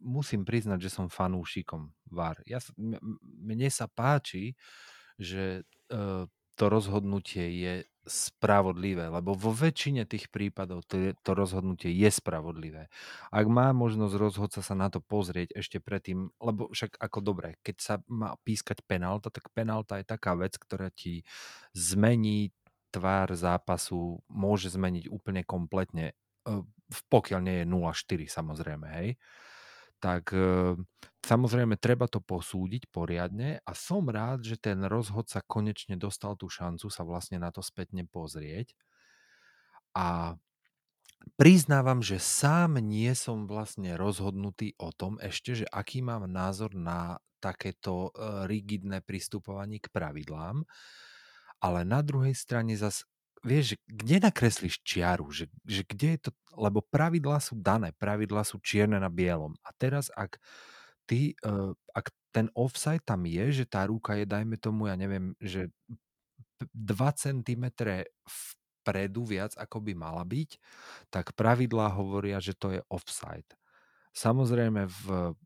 [0.00, 2.40] musím priznať, že som fanúšikom VAR.
[2.48, 2.62] Ja,
[3.22, 4.56] mne sa páči,
[5.20, 5.62] že
[6.54, 12.92] to rozhodnutie je spravodlivé, lebo vo väčšine tých prípadov to, to rozhodnutie je spravodlivé.
[13.32, 17.76] Ak má možnosť rozhodca sa na to pozrieť ešte predtým, lebo však ako dobre, keď
[17.80, 21.24] sa má pískať penálta, tak penálta je taká vec, ktorá ti
[21.72, 22.52] zmení
[22.94, 26.14] tvár zápasu, môže zmeniť úplne kompletne,
[27.10, 29.18] pokiaľ nie je 0-4 samozrejme, hej
[30.04, 30.76] tak e,
[31.24, 36.92] samozrejme treba to posúdiť poriadne a som rád, že ten rozhodca konečne dostal tú šancu
[36.92, 38.76] sa vlastne na to spätne pozrieť.
[39.96, 40.36] A
[41.40, 47.16] priznávam, že sám nie som vlastne rozhodnutý o tom ešte, že aký mám názor na
[47.40, 50.68] takéto e, rigidné pristupovanie k pravidlám,
[51.64, 53.08] ale na druhej strane zas
[53.40, 58.60] vieš, kde nakreslíš čiaru, že, že kde je to, lebo pravidlá sú dané, pravidlá sú
[58.60, 59.56] čierne na bielom.
[59.64, 60.36] A teraz, ak
[61.08, 65.36] ty, uh, ak ten offside tam je, že tá ruka je, dajme tomu, ja neviem,
[65.40, 65.72] že
[66.72, 67.64] 2 cm
[68.24, 70.50] vpredu viac, ako by mala byť,
[71.12, 73.48] tak pravidlá hovoria, že to je offside.
[74.16, 75.36] Samozrejme, v,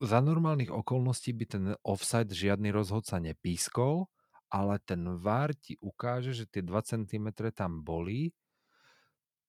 [0.00, 4.08] za normálnych okolností by ten offside žiadny rozhodca nepískol,
[4.52, 8.36] ale ten VAR ti ukáže, že tie 2 cm tam boli,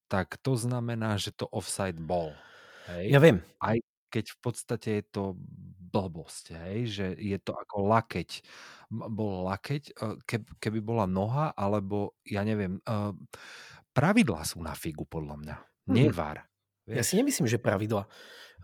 [0.08, 2.38] tak to znamená, že to offside bol.
[2.88, 3.18] Hej?
[3.18, 3.44] Ja viem.
[3.60, 3.78] Aj
[4.14, 5.24] keď v podstate je to
[5.94, 6.78] blbosť, hej?
[6.90, 8.46] že je to ako lakeť.
[8.94, 12.92] Bol lakeť, e, keby bola noha, alebo ja neviem, e,
[13.94, 15.56] pravidlá sú na figu podľa mňa,
[15.90, 16.14] nie Mhm.
[16.14, 16.46] VAR.
[16.94, 17.08] Ja Vieš?
[17.08, 18.06] si nemyslím, že pravidla.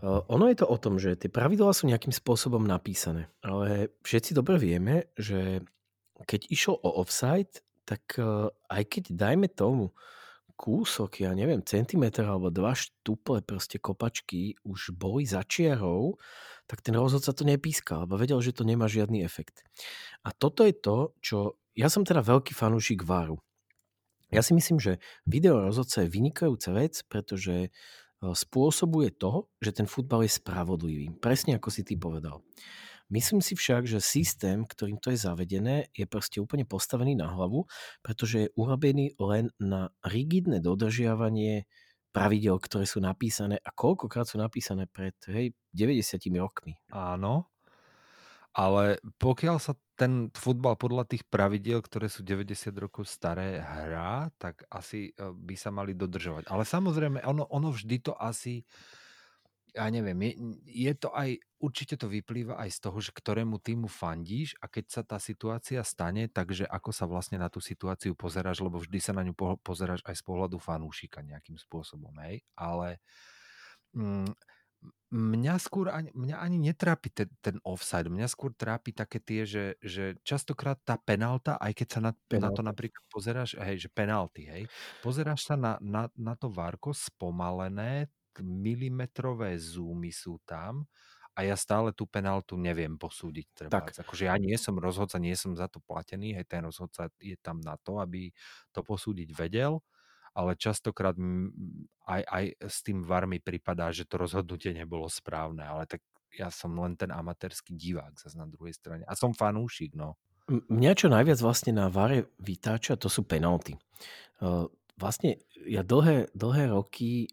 [0.00, 3.28] Uh, ono je to o tom, že tie pravidlá sú nejakým spôsobom napísané.
[3.44, 5.60] Ale všetci dobre vieme, že
[6.26, 9.92] keď išlo o offside, tak uh, aj keď dajme tomu
[10.60, 16.20] kúsok, ja neviem, centimetr alebo dva štuple proste kopačky už boli za čiarou,
[16.68, 19.64] tak ten rozhodca to nepískal, lebo vedel, že to nemá žiadny efekt.
[20.20, 21.56] A toto je to, čo...
[21.72, 23.40] Ja som teda veľký fanúšik VARu.
[24.28, 27.72] Ja si myslím, že video rozhodca je vynikajúca vec, pretože
[28.20, 31.08] spôsobuje to, že ten futbal je spravodlivý.
[31.24, 32.44] Presne ako si ty povedal.
[33.10, 37.66] Myslím si však, že systém, ktorým to je zavedené, je proste úplne postavený na hlavu,
[38.00, 41.66] pretože je urobený len na rigidné dodržiavanie
[42.10, 46.78] pravidel, ktoré sú napísané a koľkokrát sú napísané pred hej, 90 rokmi.
[46.90, 47.50] Áno,
[48.50, 54.66] ale pokiaľ sa ten futbal podľa tých pravidiel, ktoré sú 90 rokov staré, hrá, tak
[54.66, 56.50] asi e, by sa mali dodržovať.
[56.50, 58.66] Ale samozrejme, ono, ono vždy to asi,
[59.74, 60.32] ja neviem, je,
[60.86, 64.84] je to aj, určite to vyplýva aj z toho, že ktorému týmu fandíš a keď
[64.90, 69.12] sa tá situácia stane, takže ako sa vlastne na tú situáciu pozeráš, lebo vždy sa
[69.16, 72.98] na ňu po, pozeráš aj z pohľadu fanúšika nejakým spôsobom, hej, ale
[73.94, 74.30] mm,
[75.10, 78.06] mňa skôr ani, mňa ani netrápi ten, ten offside.
[78.06, 82.50] Mňa skôr trápi také tie, že, že častokrát tá penálta, aj keď sa na, na
[82.54, 84.62] to napríklad pozeráš, hej, že penalty, hej,
[85.02, 88.06] pozeráš sa na, na, na to várko spomalené,
[88.38, 90.86] milimetrové zoomy sú tam
[91.34, 93.46] a ja stále tú penáltu neviem posúdiť.
[93.50, 93.82] Treba.
[93.82, 94.06] Tak.
[94.06, 97.58] Akože ja nie som rozhodca, nie som za to platený, hej, ten rozhodca je tam
[97.58, 98.30] na to, aby
[98.70, 99.82] to posúdiť vedel
[100.34, 101.18] ale častokrát
[102.06, 106.46] aj, aj s tým VAR mi pripadá, že to rozhodnutie nebolo správne, ale tak ja
[106.54, 109.02] som len ten amatérsky divák zase na druhej strane.
[109.10, 110.14] A som fanúšik, no.
[110.50, 113.78] Mňa čo najviac vlastne na VARe vytáča, to sú penalty.
[114.98, 117.30] Vlastne ja dlhé, dlhé roky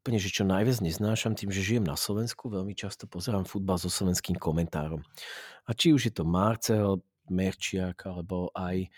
[0.00, 3.92] úplne, že čo najviac neznášam tým, že žijem na Slovensku, veľmi často pozerám futbal so
[3.92, 5.04] slovenským komentárom.
[5.68, 8.88] A či už je to Marcel, Merčiak, alebo aj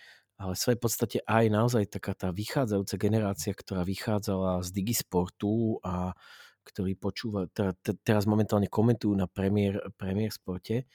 [0.42, 6.18] ale v svojej podstate aj naozaj taká tá vychádzajúca generácia, ktorá vychádzala z Digisportu a
[6.66, 10.90] ktorí počúva, teda, teraz momentálne komentujú na Premier, Premier Sporte,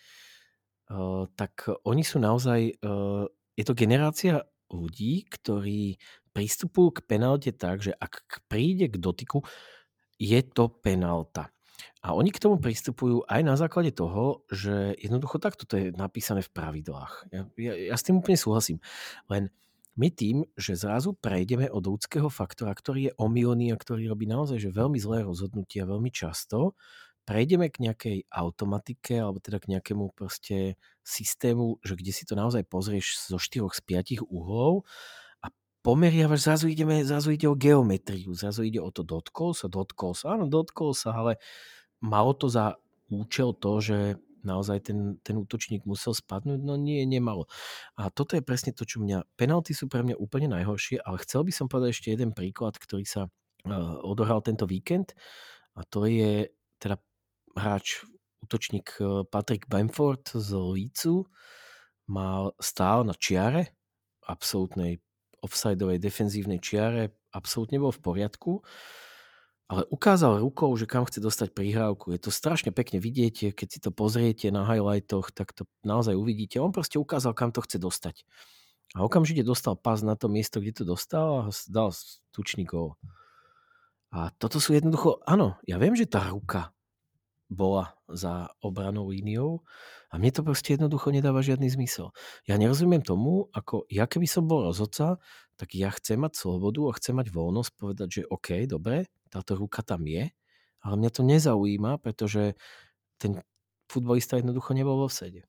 [0.91, 3.23] uh, tak oni sú naozaj, uh,
[3.55, 5.95] je to generácia ľudí, ktorí
[6.35, 9.47] pristupujú k penalte tak, že ak príde k dotyku,
[10.17, 11.49] je to penalta.
[12.01, 16.45] A oni k tomu pristupujú aj na základe toho, že jednoducho takto to je napísané
[16.45, 17.13] v pravidlách.
[17.33, 18.77] Ja, ja, ja s tým úplne súhlasím.
[19.27, 19.49] Len
[19.97, 24.61] my tým, že zrazu prejdeme od ľudského faktora, ktorý je omylný a ktorý robí naozaj
[24.61, 26.77] že veľmi zlé rozhodnutia veľmi často,
[27.27, 32.63] prejdeme k nejakej automatike alebo teda k nejakému proste systému, že kde si to naozaj
[32.69, 33.81] pozrieš zo 4 z
[34.21, 34.85] 5 uhlov
[35.87, 40.35] pomeriavaš, zrazu, ideme, zrazu ide o geometriu, zrazu ide o to dotkol sa, dotkol sa,
[40.35, 41.39] áno, dotkol sa, ale
[42.03, 42.75] malo to za
[43.07, 43.97] účel to, že
[44.43, 46.59] naozaj ten, ten útočník musel spadnúť?
[46.59, 47.47] No nie, nemalo.
[47.95, 49.39] A toto je presne to, čo mňa...
[49.39, 53.07] Penalty sú pre mňa úplne najhoršie, ale chcel by som povedať ešte jeden príklad, ktorý
[53.07, 55.15] sa uh, odohral tento víkend
[55.79, 56.51] a to je
[56.83, 56.99] teda
[57.55, 58.03] hráč,
[58.43, 58.91] útočník
[59.31, 61.31] Patrick Bamford z Lícu
[62.11, 63.71] mal stál na čiare,
[64.27, 64.99] absolútnej
[65.43, 68.65] offsideovej defenzívnej čiare, absolútne bol v poriadku
[69.67, 72.15] ale ukázal rukou, že kam chce dostať prihrávku.
[72.15, 76.55] Je to strašne pekne vidieť, keď si to pozriete na highlightoch, tak to naozaj uvidíte.
[76.63, 78.23] On proste ukázal, kam to chce dostať.
[78.95, 81.91] A okamžite dostal pas na to miesto, kde to dostal a dal
[82.31, 82.95] tučný gól.
[84.07, 86.71] A toto sú jednoducho, áno, ja viem, že tá ruka
[87.47, 89.63] bola za obranou líniou
[90.11, 92.11] a mne to proste jednoducho nedáva žiadny zmysel.
[92.47, 95.19] Ja nerozumiem tomu, ako ja keby som bol rozhodca,
[95.59, 99.83] tak ja chcem mať slobodu a chcem mať voľnosť povedať, že OK, dobre, táto ruka
[99.83, 100.31] tam je,
[100.83, 102.55] ale mňa to nezaujíma, pretože
[103.19, 103.43] ten
[103.91, 105.47] futbolista jednoducho nebol vo vsede.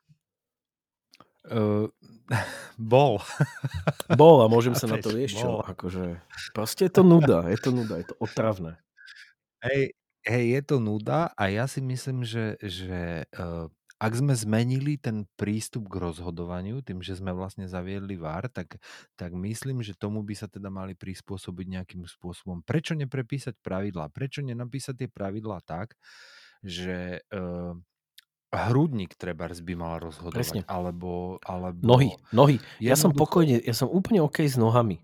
[1.49, 1.87] Uh,
[2.79, 3.23] bol.
[4.15, 6.23] Bol a môžem sa na to, vieš čo, akože,
[6.55, 8.79] proste je to nuda, je to nuda, je to otravné.
[9.63, 14.95] Hej, hej, je to nuda a ja si myslím, že, že uh, ak sme zmenili
[14.95, 18.79] ten prístup k rozhodovaniu, tým, že sme vlastne zaviedli VAR, tak,
[19.19, 22.63] tak myslím, že tomu by sa teda mali prispôsobiť nejakým spôsobom.
[22.63, 24.15] Prečo neprepísať pravidlá?
[24.15, 25.99] Prečo nenapísať tie pravidlá tak,
[26.63, 27.75] že uh,
[28.55, 30.63] hrudník trebárs by mal rozhodovať, Presne.
[30.71, 31.83] alebo, alebo...
[31.83, 32.63] Nohy, nohy.
[32.79, 35.03] Ja som Jednoducho- pokojne, ja som úplne OK s nohami.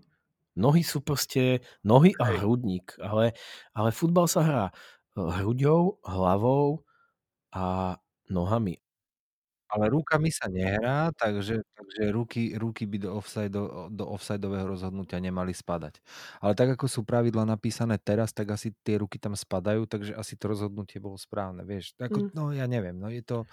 [0.55, 3.35] Nohy sú proste nohy a hrudník, ale,
[3.75, 4.65] ale futbal sa hrá
[5.17, 6.83] hruďou, hlavou
[7.55, 7.97] a
[8.29, 8.79] nohami.
[9.73, 13.51] Ale rukami sa nehrá, takže, takže ruky, ruky by do, offside,
[13.89, 15.99] do offsideového rozhodnutia nemali spadať.
[16.39, 20.37] Ale tak ako sú pravidla napísané teraz, tak asi tie ruky tam spadajú, takže asi
[20.37, 21.65] to rozhodnutie bolo správne.
[21.65, 22.31] Vieš, ako, Mm.
[22.37, 23.49] no ja neviem, no je to...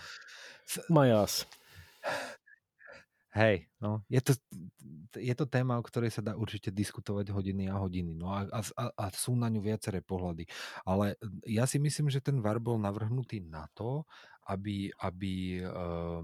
[0.92, 1.46] Majas.
[3.32, 4.32] Hej, no, je to,
[5.16, 8.12] je to téma, o ktorej sa dá určite diskutovať hodiny a hodiny.
[8.12, 8.60] No a, a,
[8.92, 10.44] a- sú na ňu viaceré pohľady.
[10.84, 11.16] Ale
[11.48, 14.04] ja si myslím, že ten VAR bol navrhnutý na to,
[14.52, 16.20] aby, aby uh,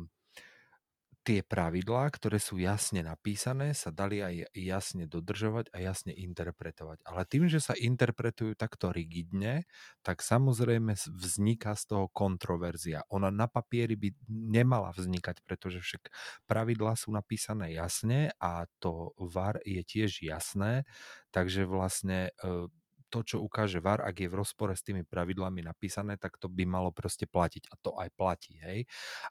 [1.29, 7.05] tie pravidlá, ktoré sú jasne napísané, sa dali aj jasne dodržovať a jasne interpretovať.
[7.05, 9.69] Ale tým, že sa interpretujú takto rigidne,
[10.01, 13.05] tak samozrejme vzniká z toho kontroverzia.
[13.13, 16.09] Ona na papieri by nemala vznikať, pretože však
[16.49, 20.89] pravidlá sú napísané jasne a to VAR je tiež jasné,
[21.29, 22.73] takže vlastne e,
[23.09, 26.69] to, čo ukáže VAR, ak je v rozpore s tými pravidlami napísané, tak to by
[26.69, 27.73] malo proste platiť.
[27.73, 28.85] A to aj platí, hej.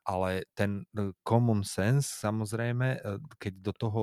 [0.03, 2.99] Ale ten e, common sense, samozrejme, e,
[3.37, 4.01] keď do toho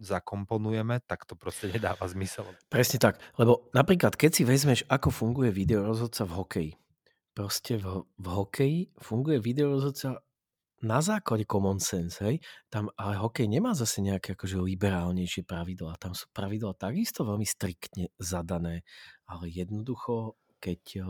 [0.00, 2.48] zakomponujeme, tak to proste nedáva zmysel.
[2.72, 3.20] Presne tak.
[3.36, 6.72] Lebo napríklad, keď si vezmeš, ako funguje videorozhodca v hokeji.
[7.30, 10.18] Proste v, v hokeji funguje videorozhodca
[10.80, 12.40] na základe common sense, hej?
[12.72, 16.00] Tam, ale hokej nemá zase nejaké akože liberálnejšie pravidlá.
[16.00, 18.82] Tam sú pravidlá takisto veľmi striktne zadané,
[19.28, 21.06] ale jednoducho, keď eh,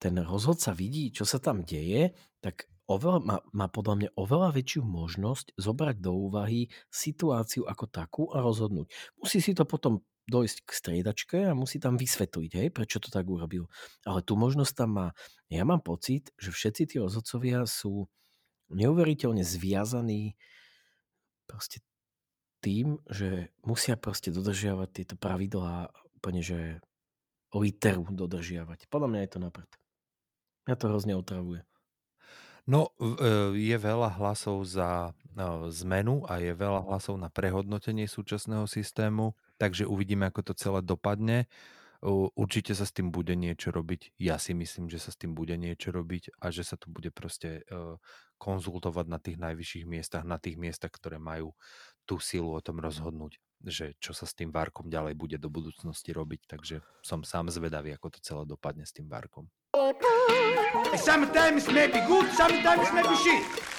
[0.00, 4.82] ten rozhodca vidí, čo sa tam deje, tak oveľa, má, má podľa mňa oveľa väčšiu
[4.86, 8.88] možnosť zobrať do úvahy situáciu ako takú a rozhodnúť.
[9.18, 13.26] Musí si to potom dojsť k striedačke a musí tam vysvetliť, hej, prečo to tak
[13.30, 13.70] urobil.
[14.02, 15.08] Ale tú možnosť tam má.
[15.46, 18.10] Ja mám pocit, že všetci tí rozhodcovia sú
[18.74, 20.34] neuveriteľne zviazaní
[21.46, 21.78] proste
[22.58, 26.82] tým, že musia proste dodržiavať tieto pravidlá úplne, že
[27.54, 28.90] literu dodržiavať.
[28.90, 29.70] Podľa mňa je to napred.
[30.66, 31.62] Mňa to hrozne otravuje.
[32.66, 38.66] No, e, je veľa hlasov za no, zmenu a je veľa hlasov na prehodnotenie súčasného
[38.66, 41.48] systému, takže uvidíme, ako to celé dopadne.
[42.36, 44.14] Určite sa s tým bude niečo robiť.
[44.20, 47.08] Ja si myslím, že sa s tým bude niečo robiť a že sa to bude
[47.10, 47.96] proste e,
[48.36, 51.56] konzultovať na tých najvyšších miestach, na tých miestach, ktoré majú
[52.04, 56.12] tú silu o tom rozhodnúť, že čo sa s tým várkom ďalej bude do budúcnosti
[56.12, 56.46] robiť.
[56.46, 59.48] Takže som sám zvedavý, ako to celé dopadne s tým várkom.
[60.94, 63.75] Sometimes maybe good, sometimes maybe shit.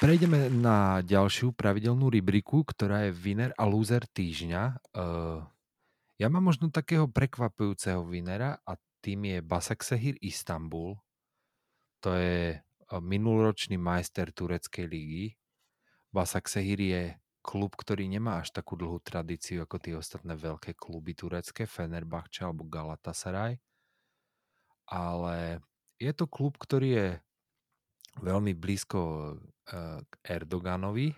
[0.00, 4.96] Prejdeme na ďalšiu pravidelnú rubriku, ktorá je winner a loser týždňa.
[4.96, 5.44] Uh,
[6.16, 10.96] ja mám možno takého prekvapujúceho winnera a tým je Basaksehir Istanbul.
[12.00, 15.36] To je uh, minuloročný majster tureckej ligy.
[16.16, 17.02] Basaksehir je
[17.44, 22.64] klub, ktorý nemá až takú dlhú tradíciu ako tie ostatné veľké kluby turecké, Fenerbahce alebo
[22.64, 23.60] Galatasaray.
[24.88, 25.60] Ale
[26.00, 27.08] je to klub, ktorý je
[28.18, 29.00] veľmi blízko
[29.70, 31.14] eh, k Erdoganovi.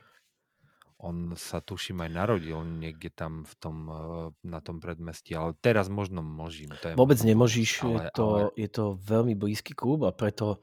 [1.03, 3.97] On sa tuším aj narodil niekde tam v tom, eh,
[4.45, 6.77] na tom predmestí, ale teraz možno mlžím.
[6.85, 10.05] To je Vôbec možno nemožíš, blbosť, je, ale, to, ale, je to veľmi blízky klub
[10.05, 10.61] a preto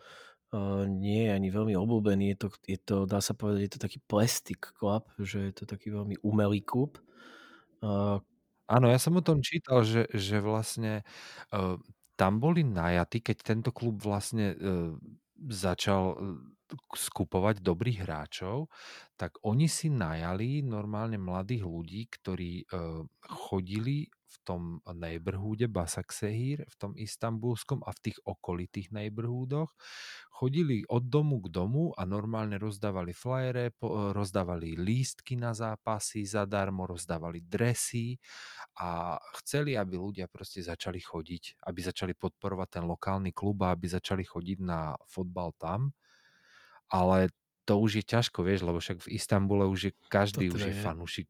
[0.54, 2.26] uh, nie je ani veľmi obľúbený.
[2.34, 5.64] Je to, je to, dá sa povedať, je to taký plastic club, že je to
[5.68, 6.98] taký veľmi umelý klub.
[7.80, 8.20] Uh,
[8.68, 11.04] áno, ja som o tom čítal, že, že vlastne
[11.52, 11.76] uh,
[12.20, 14.92] tam boli najatí, keď tento klub vlastne uh,
[15.48, 16.18] začal uh,
[16.94, 18.70] skupovať dobrých hráčov,
[19.18, 26.76] tak oni si najali normálne mladých ľudí, ktorí uh, chodili v tom neighborhoode Basaksehir, v
[26.78, 29.74] tom istambulskom a v tých okolitých neighborhoodoch.
[30.40, 36.88] Chodili od domu k domu a normálne rozdávali flajere, po, rozdávali lístky na zápasy zadarmo,
[36.88, 38.16] rozdávali dresy
[38.80, 43.92] a chceli, aby ľudia proste začali chodiť, aby začali podporovať ten lokálny klub a aby
[43.92, 45.92] začali chodiť na fotbal tam.
[46.88, 47.36] Ale
[47.68, 50.72] to už je ťažko, vieš, lebo však v Istambule už je každý To už teda
[50.72, 50.84] je je.
[50.88, 51.28] fanúšik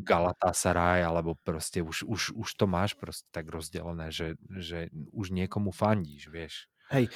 [0.00, 5.76] Galatasaray, alebo proste už, už, už to máš proste tak rozdelené, že, že už niekomu
[5.76, 6.72] fandíš, vieš.
[6.90, 7.06] hej,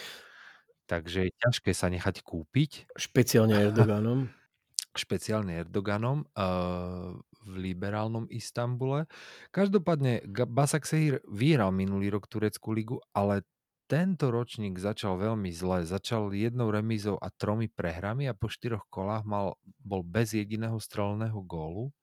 [0.91, 2.91] takže je ťažké sa nechať kúpiť.
[2.99, 4.27] Špeciálne Erdoganom.
[5.07, 7.15] Špeciálne Erdoganom uh,
[7.47, 9.07] v liberálnom Istambule.
[9.55, 13.47] Každopádne Basaksehir vyhral minulý rok Tureckú ligu, ale
[13.87, 15.87] tento ročník začal veľmi zle.
[15.87, 21.39] Začal jednou remízou a tromi prehrami a po štyroch kolách mal, bol bez jediného strelného
[21.47, 21.95] gólu.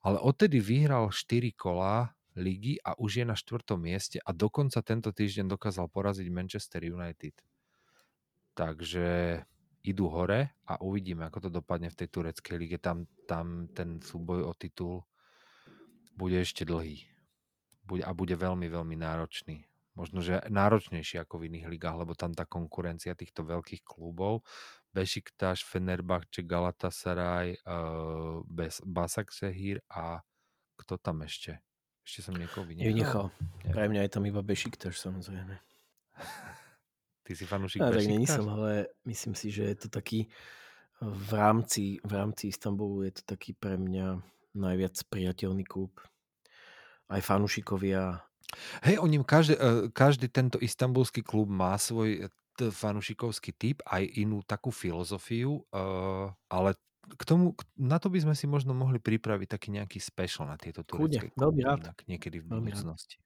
[0.00, 5.10] Ale odtedy vyhral 4 kolá ligy a už je na štvrtom mieste a dokonca tento
[5.12, 7.34] týždeň dokázal poraziť Manchester United.
[8.58, 9.38] Takže
[9.86, 12.78] idú hore a uvidíme, ako to dopadne v tej tureckej lige.
[12.82, 15.06] Tam, tam ten súboj o titul
[16.18, 17.06] bude ešte dlhý.
[17.86, 22.30] Bude, a bude veľmi, veľmi náročný možno, že náročnejšie ako v iných ligách, lebo tam
[22.30, 24.46] tá konkurencia týchto veľkých klubov,
[24.94, 28.38] Bešiktaš, Fenerbahce, Galatasaray, uh,
[28.86, 30.22] Basaksehir a
[30.78, 31.58] kto tam ešte?
[32.06, 32.94] Ešte som niekoho vynechal.
[32.94, 33.26] Vynechal.
[33.74, 35.58] Pre mňa je tam iba Bešiktaš, samozrejme.
[37.28, 38.00] Ty si fanúšik Bešiktaš?
[38.00, 40.32] tak není som, ale myslím si, že je to taký
[41.04, 44.24] v rámci, v rámci Istanbulu je to taký pre mňa
[44.56, 45.92] najviac priateľný klub.
[47.12, 48.24] Aj fanúšikovia
[48.80, 54.40] Hej, oni každý, e, každý tento istambulský klub má svoj e, fanušikovský typ, aj inú
[54.40, 55.82] takú filozofiu, e,
[56.48, 56.70] ale
[57.08, 60.84] k tomu, na to by sme si možno mohli pripraviť taký nejaký special na tieto
[60.84, 61.64] turecké kluby.
[62.08, 63.20] niekedy v budúcnosti.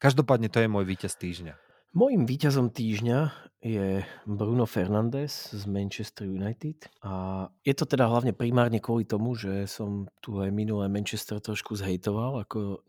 [0.00, 1.71] Každopádne to je môj víťaz týždňa.
[1.92, 3.28] Mojím víťazom týždňa
[3.60, 9.68] je Bruno Fernandes z Manchester United a je to teda hlavne primárne kvôli tomu, že
[9.68, 12.80] som tu aj minulé Manchester trošku zhejtoval ako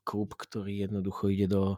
[0.00, 1.76] klub, ktorý jednoducho ide do,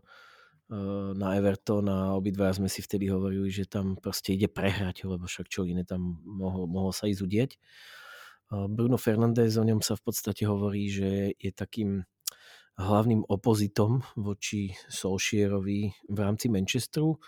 [0.71, 5.27] eh, na Everton a obidva sme si vtedy hovorili, že tam proste ide prehrať, lebo
[5.27, 7.51] však čo iné tam mohol, mohol sa ísť udieť.
[8.51, 12.03] Bruno Fernández, o ňom sa v podstate hovorí, že je takým
[12.81, 17.21] hlavným opozitom voči Solskjaerovi v rámci Manchesteru,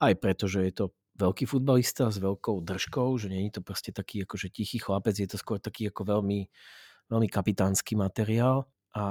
[0.00, 0.84] aj preto, že je to
[1.20, 5.36] veľký futbalista s veľkou držkou, že je to proste taký akože tichý chlapec, je to
[5.36, 6.48] skôr taký ako veľmi,
[7.12, 8.64] veľmi kapitánsky materiál
[8.96, 9.04] a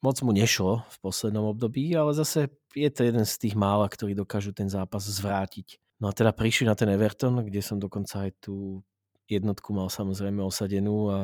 [0.00, 4.16] moc mu nešlo v poslednom období, ale zase je to jeden z tých mála, ktorí
[4.16, 5.78] dokážu ten zápas zvrátiť.
[6.00, 8.84] No a teda prišli na ten Everton, kde som dokonca aj tú
[9.26, 11.18] jednotku mal samozrejme osadenú a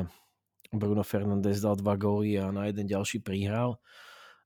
[0.73, 3.77] Bruno Fernández dal dva góly a na jeden ďalší prihral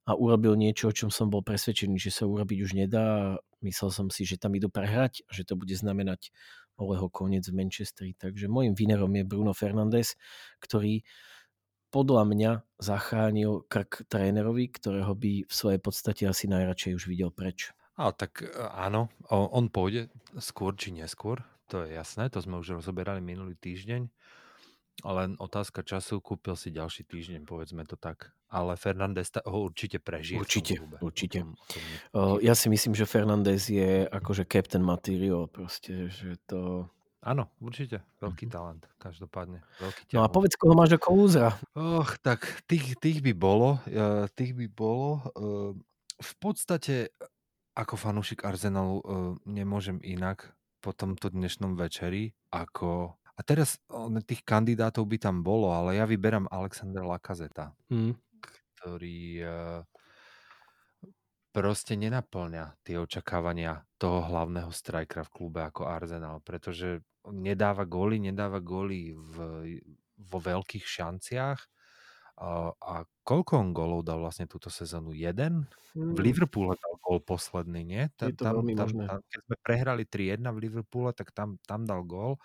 [0.08, 3.36] a urobil niečo, o čom som bol presvedčený, že sa urobiť už nedá.
[3.60, 6.32] Myslel som si, že tam idú prehrať a že to bude znamenať
[6.78, 8.14] Oleho koniec v Manchesteri.
[8.16, 10.16] Takže môjim vinerom je Bruno Fernández,
[10.64, 11.04] ktorý
[11.90, 17.72] podľa mňa zachránil krk trénerovi, ktorého by v svojej podstate asi najradšej už videl preč.
[17.98, 22.80] A tak e, áno, on pôjde skôr či neskôr, to je jasné, to sme už
[22.80, 24.08] rozoberali minulý týždeň.
[25.06, 28.34] Len otázka času, kúpil si ďalší týždeň, povedzme to tak.
[28.50, 30.42] Ale Fernández ho určite prežije.
[30.42, 30.74] Určite,
[31.04, 31.46] určite.
[31.46, 36.42] O tom, o tom ja si myslím, že Fernández je akože captain material, proste, že
[36.50, 36.90] to
[37.28, 38.06] Áno, určite.
[38.24, 38.56] Veľký mm-hmm.
[38.56, 39.60] talent, každopádne.
[39.84, 41.60] Veľký no a povedz, koho máš ako úzra.
[41.76, 43.84] Och, tak tých, tých by bolo.
[43.90, 45.20] Uh, tých by bolo.
[45.36, 45.74] Uh,
[46.24, 47.12] v podstate
[47.76, 49.04] ako fanúšik Arsenalu uh,
[49.44, 53.20] nemôžem inak po tomto dnešnom večeri ako...
[53.38, 53.78] A teraz
[54.26, 58.18] tých kandidátov by tam bolo, ale ja vyberám Alexandra Lakazeta, mm.
[58.74, 59.82] ktorý uh,
[61.54, 68.62] proste nenaplňa tie očakávania toho hlavného strajkera v klube ako Arsenal, pretože nedáva góly, nedáva
[68.62, 69.36] góly v,
[70.18, 71.60] vo veľkých šanciach.
[72.38, 72.94] A, a
[73.26, 75.18] koľko on gólov dal vlastne túto sezónu?
[75.18, 75.66] Jeden?
[75.98, 76.14] Hmm.
[76.14, 78.04] V Liverpoole dal gól posledný, nie?
[78.14, 81.90] Ta, Je to tam, tam, tam, keď sme prehrali 3-1 v Liverpoole, tak tam, tam
[81.90, 82.38] dal gól.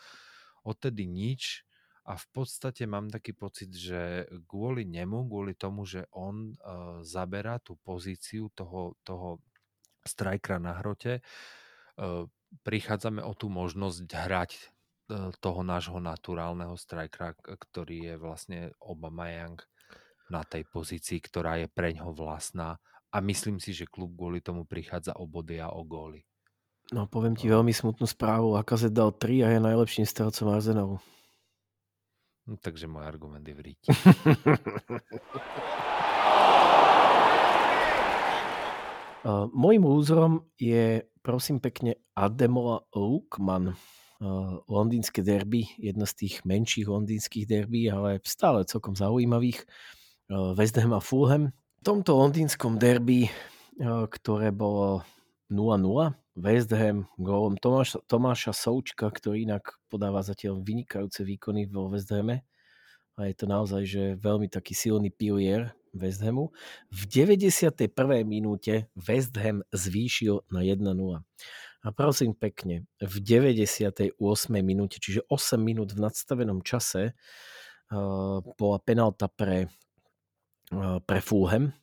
[0.62, 1.66] Odtedy nič
[2.02, 7.62] a v podstate mám taký pocit, že kvôli nemu, kvôli tomu, že on uh, zaberá
[7.62, 9.38] tú pozíciu toho, toho
[10.02, 12.26] strajkra na hrote, uh,
[12.66, 19.62] prichádzame o tú možnosť hrať uh, toho nášho naturálneho strajkra, ktorý je vlastne Obama Young
[20.26, 22.82] na tej pozícii, ktorá je preňho vlastná
[23.12, 26.24] a myslím si, že klub kvôli tomu prichádza o body a o góly.
[26.93, 28.53] No poviem ti veľmi smutnú správu.
[28.53, 31.01] Akazet dal 3 a je najlepším strelcom Arsenalu.
[32.45, 33.88] No, takže môj argument je v ríti.
[39.24, 43.72] uh, mojím lúzrom je, prosím pekne, Ademola Lukman.
[44.22, 49.64] Uh, londýnske derby, jedno z tých menších londýnskych derby, ale stále celkom zaujímavých.
[50.28, 51.57] Uh, West Ham a Fulham.
[51.80, 53.26] V tomto londýnskom derby,
[53.82, 55.03] ktoré bolo
[55.51, 62.09] 0-0, West Ham gólom Tomáša, Tomáša Součka, ktorý inak podáva zatiaľ vynikajúce výkony vo West
[62.09, 62.49] Hame.
[63.20, 66.49] A je to naozaj že veľmi taký silný pilier West Hamu.
[66.89, 67.93] V 91.
[68.24, 70.80] minúte West Ham zvýšil na 1-0.
[71.83, 74.16] A prosím pekne, v 98.
[74.62, 79.66] minúte, čiže 8 minút v nadstavenom čase, uh, bola penálta pre,
[80.72, 81.74] uh, pre Fulham,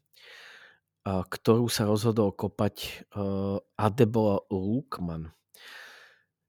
[1.07, 5.31] ktorú sa rozhodol kopať uh, Adebola Lukman.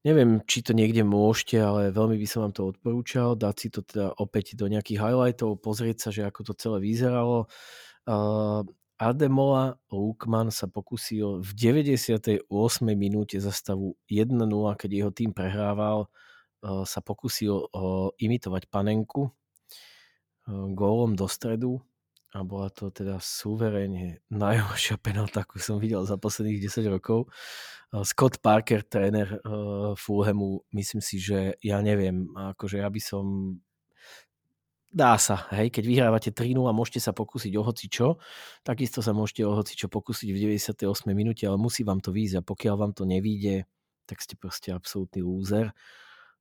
[0.00, 3.84] Neviem, či to niekde môžete, ale veľmi by som vám to odporúčal, dať si to
[3.84, 7.46] teda opäť do nejakých highlightov, pozrieť sa, že ako to celé vyzeralo.
[8.08, 8.64] Uh,
[8.96, 12.48] Ademola Lukman sa pokusil v 98.
[12.96, 14.40] minúte za stavu 1-0,
[14.76, 17.70] keď jeho tým prehrával, uh, sa pokusil
[18.16, 19.32] imitovať panenku
[20.50, 21.78] gólom do stredu
[22.30, 27.26] a bola to teda suverénne najhoršia penálta, akú som videl za posledných 10 rokov.
[28.06, 33.24] Scott Parker, tréner uh, Fulhamu, myslím si, že ja neviem, akože ja by som
[34.90, 38.18] dá sa, hej, keď vyhrávate 3-0 a môžete sa pokúsiť o hoci čo,
[38.62, 40.86] takisto sa môžete o hoci čo pokúsiť v 98.
[41.14, 43.70] minúte, ale musí vám to výjsť a pokiaľ vám to nevíde,
[44.06, 45.70] tak ste proste absolútny lúzer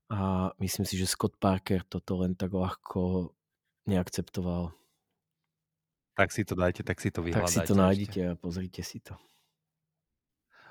[0.10, 3.34] a myslím si, že Scott Parker toto len tak ľahko
[3.86, 4.79] neakceptoval.
[6.20, 7.64] Tak si to dajte, tak si to vyhľadajte.
[7.64, 9.16] Tak si to nájdete a pozrite si to.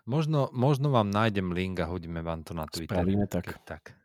[0.05, 3.01] Možno, možno vám nájdem link a hodíme vám to na Twitter.
[3.01, 3.57] Spravíme tak.
[3.64, 3.96] Tak.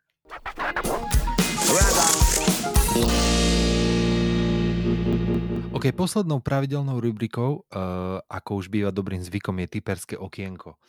[5.76, 10.80] OK, poslednou pravidelnou rubrikou, uh, ako už býva dobrým zvykom, je typerské okienko.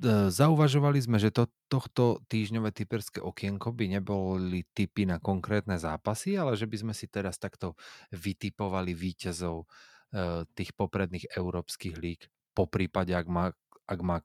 [0.00, 6.40] Uh, zauvažovali sme, že to, tohto týždňové typerské okienko by neboli typy na konkrétne zápasy,
[6.40, 7.76] ale že by sme si teraz takto
[8.08, 12.24] vytipovali víťazov uh, tých popredných európskych líg.
[12.56, 13.52] Po prípade, ak má,
[13.84, 14.24] ak má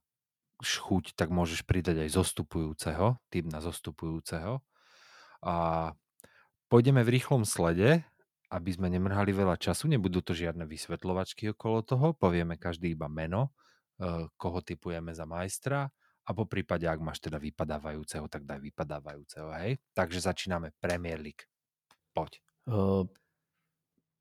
[0.63, 4.63] chuť, tak môžeš pridať aj zostupujúceho, typ na zostupujúceho.
[5.43, 5.55] A
[6.71, 8.07] pôjdeme v rýchlom slede,
[8.47, 13.51] aby sme nemrhali veľa času, nebudú to žiadne vysvetľovačky okolo toho, povieme každý iba meno,
[14.35, 15.87] koho typujeme za majstra
[16.25, 19.77] a po prípade, ak máš teda vypadávajúceho, tak daj vypadávajúceho, hej?
[19.93, 21.45] Takže začíname Premier League.
[22.11, 22.41] Poď.
[22.65, 23.05] Uh,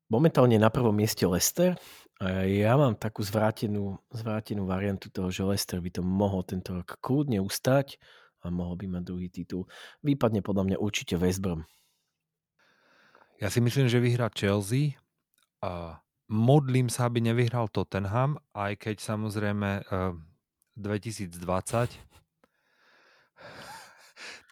[0.07, 1.73] momentálne na prvom mieste Leicester
[2.21, 6.95] a ja mám takú zvrátenú, zvrátenú variantu toho, že Leicester by to mohol tento rok
[7.01, 7.97] kľudne ustať
[8.45, 9.65] a mohol by mať druhý titul.
[10.05, 11.65] Výpadne podľa mňa určite West Brom.
[13.41, 14.95] Ja si myslím, že vyhrá Chelsea.
[15.65, 15.97] A
[16.31, 20.13] modlím sa, aby nevyhral Tottenham, aj keď samozrejme uh,
[20.77, 21.35] 2020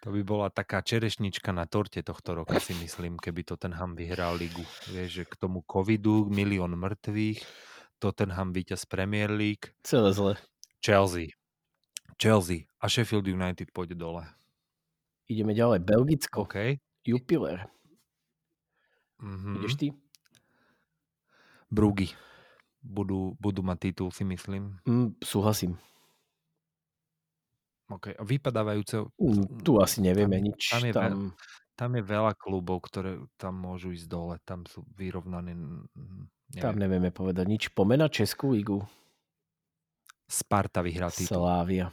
[0.04, 4.60] to by bola taká čerešnička na torte tohto roka, si myslím, keby Tottenham vyhral ligu.
[4.92, 7.40] Vieš, že k tomu covidu milión mŕtvych,
[8.04, 9.72] Tottenham víťaz Premier League.
[9.80, 10.36] Celé zle.
[10.84, 11.32] Chelsea.
[12.20, 14.28] Chelsea a Sheffield United pôjde dole.
[15.32, 15.80] Ideme ďalej.
[15.88, 16.52] Belgicko.
[16.52, 16.76] OK.
[17.08, 17.64] Jupiler.
[19.24, 19.56] Mm-hmm.
[19.56, 19.88] Ideš ty?
[21.74, 22.14] Brugy.
[22.84, 24.78] Budú, budú mať titul, si myslím.
[24.86, 25.82] Mm, súhlasím.
[27.90, 28.14] OK.
[28.14, 29.10] A vypadávajúce...
[29.18, 30.62] Mm, tu asi nevieme tam, nič.
[30.70, 31.02] Tam je, tam...
[31.02, 31.18] Veľa,
[31.74, 34.36] tam je veľa klubov, ktoré tam môžu ísť dole.
[34.46, 35.58] Tam sú vyrovnané...
[35.58, 36.62] Neviem.
[36.62, 37.64] Tam nevieme povedať nič.
[37.74, 38.86] Pomena Českú ligu.
[40.30, 41.42] Sparta vyhrá titul.
[41.42, 41.90] Slávia.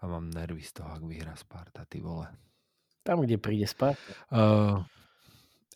[0.00, 2.28] A mám nervy z toho, ak vyhrá Sparta, ty vole.
[3.00, 3.96] Tam, kde príde Sparta.
[4.28, 4.84] Uh,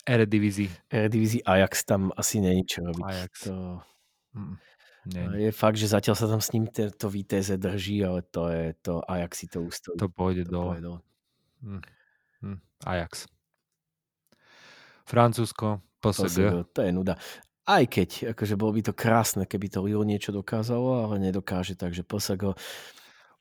[0.09, 0.67] Eredivizi.
[0.89, 3.05] Eredivizi Ajax tam asi není čo robiť.
[3.05, 3.33] Ajax.
[3.45, 3.85] To...
[4.33, 4.57] Mm,
[5.13, 5.25] nie.
[5.49, 9.05] Je fakt, že zatiaľ sa tam s ním to VTZ drží, ale to je to
[9.05, 10.01] Ajax si to ustojí.
[10.01, 10.81] To pôjde to dole.
[10.81, 11.01] Dole.
[11.61, 11.83] Mm,
[12.41, 13.29] mm, Ajax.
[15.05, 16.69] Francúzsko, PSG.
[16.73, 17.17] To je nuda.
[17.69, 22.01] Aj keď, akože bolo by to krásne, keby to Lille niečo dokázalo, ale nedokáže, takže
[22.01, 22.57] PSG...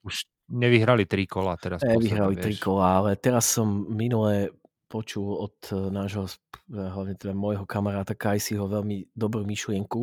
[0.04, 1.84] Už nevyhrali tri kola teraz.
[1.84, 4.52] Nevyhrali tri kola, ale teraz som minule
[4.88, 6.32] počul od eh, nášho,
[6.72, 10.02] hlavne teda môjho kamaráta Kajsiho veľmi dobrú myšlienku,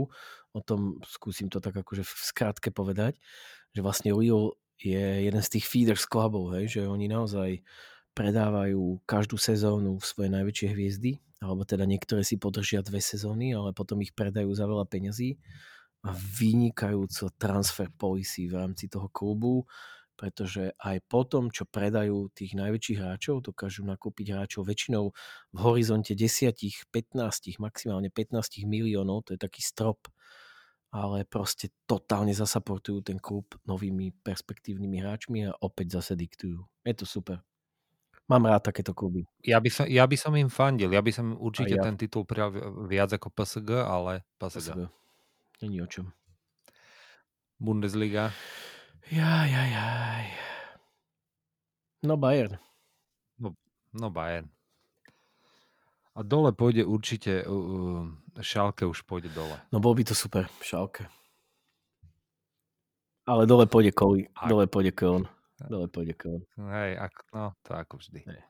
[0.55, 3.18] o tom skúsim to tak akože v skratke povedať,
[3.74, 7.64] že vlastne Lille je jeden z tých feeders clubov, hej, že oni naozaj
[8.14, 11.12] predávajú každú sezónu svoje najväčšie hviezdy,
[11.43, 15.37] alebo teda niektoré si podržia dve sezóny, ale potom ich predajú za veľa peňazí.
[16.05, 19.64] A vynikajúco transfer policy v rámci toho klubu,
[20.15, 25.11] pretože aj po tom, čo predajú tých najväčších hráčov, dokážu nakúpiť hráčov väčšinou
[25.51, 26.55] v horizonte 10,
[26.91, 30.07] 15, maximálne 15 miliónov, to je taký strop,
[30.95, 36.62] ale proste totálne zasaportujú ten klub novými perspektívnymi hráčmi a opäť zase diktujú.
[36.87, 37.43] Je to super.
[38.25, 39.29] Mám rád takéto kluby.
[39.45, 40.89] Ja by, som, ja by som im fandil.
[40.89, 41.85] Ja by som určite ja.
[41.85, 42.57] ten titul prijal
[42.89, 44.73] viac ako PSG, ale PSG.
[44.73, 44.81] PSG.
[45.61, 46.09] Není o čom.
[47.61, 48.33] Bundesliga.
[49.13, 50.25] Jaj, jaj, jaj.
[52.05, 52.57] No Bayern.
[53.39, 53.53] No,
[53.93, 54.49] no Bayern.
[56.15, 58.07] A dole pôjde určite, uh,
[58.39, 59.59] Šalke už pôjde dole.
[59.75, 61.05] No bol by to super, Šalke.
[63.27, 65.27] Ale dole pôjde Koli, Ak- dole pôjde Köln.
[65.65, 66.45] Dole pôjde Köln.
[66.61, 68.21] Hej, ak, no, to ako vždy.
[68.25, 68.41] Hej.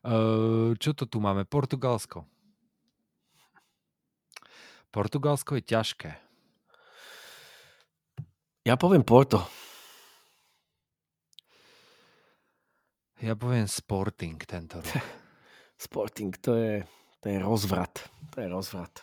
[0.00, 1.46] Uh, čo to tu máme?
[1.46, 2.26] Portugalsko.
[4.90, 6.10] Portugalsko je ťažké.
[8.66, 9.46] Ja poviem Porto.
[13.20, 14.96] Ja poviem Sporting tento rok.
[15.84, 16.84] Sporting, to je,
[17.20, 18.08] to je rozvrat.
[18.32, 18.94] To je rozvrat.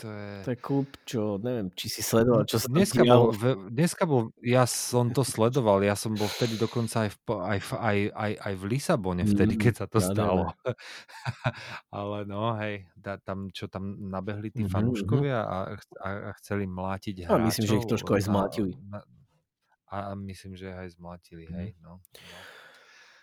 [0.00, 0.28] To je...
[0.44, 3.36] To je klub, čo neviem, či si sledoval, čo sa Dneska bol,
[3.68, 7.78] dneska bol, ja som to sledoval, ja som bol vtedy dokonca aj v, aj, v-
[7.84, 10.16] aj, aj, aj v Lisabone, vtedy, Mm, keď sa to nádherné.
[10.16, 10.44] stalo.
[11.92, 16.38] Ale no, hej, da, tam, čo tam nabehli tí Mhm, fanúškovia a, ch- a, a
[16.40, 17.44] chceli mlátiť A hráčov.
[17.44, 18.72] myslím, že ich trošku aj zmlátili.
[18.88, 19.04] na-
[19.90, 21.54] A myslím, že aj zmlátili, Mhm.
[21.58, 21.98] hej, no.
[21.98, 22.38] no.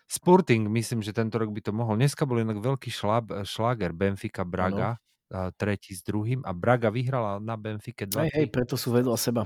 [0.07, 1.95] Sporting, myslím, že tento rok by to mohol.
[1.95, 4.95] Dneska bol inak veľký šlab, šláger Benfica Braga,
[5.27, 9.19] a tretí s druhým a Braga vyhrala na Benfike 2 Hej, hej, preto sú vedľa
[9.19, 9.43] seba.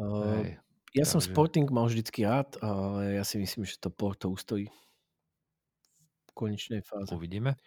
[0.00, 0.56] Uh, Hej,
[0.96, 4.72] ja som takže- Sporting mal vždycky rád, ale ja si myslím, že to Porto ustojí
[6.24, 7.12] v konečnej fáze.
[7.12, 7.60] Uvidíme.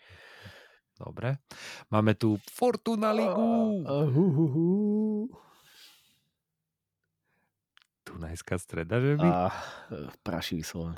[0.97, 1.38] Dobre.
[1.93, 3.86] Máme tu Fortuna Ligu.
[3.86, 4.66] Uh, hu, hu, hu.
[8.16, 9.28] Dunajská streda, že by?
[9.28, 10.95] A uh, prašivý Slovan.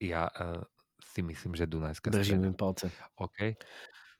[0.00, 0.64] Ja uh,
[1.04, 2.48] si myslím, že Dunajská Držím streda.
[2.48, 2.86] im palce.
[3.20, 3.38] OK.
[3.40, 3.54] A ja.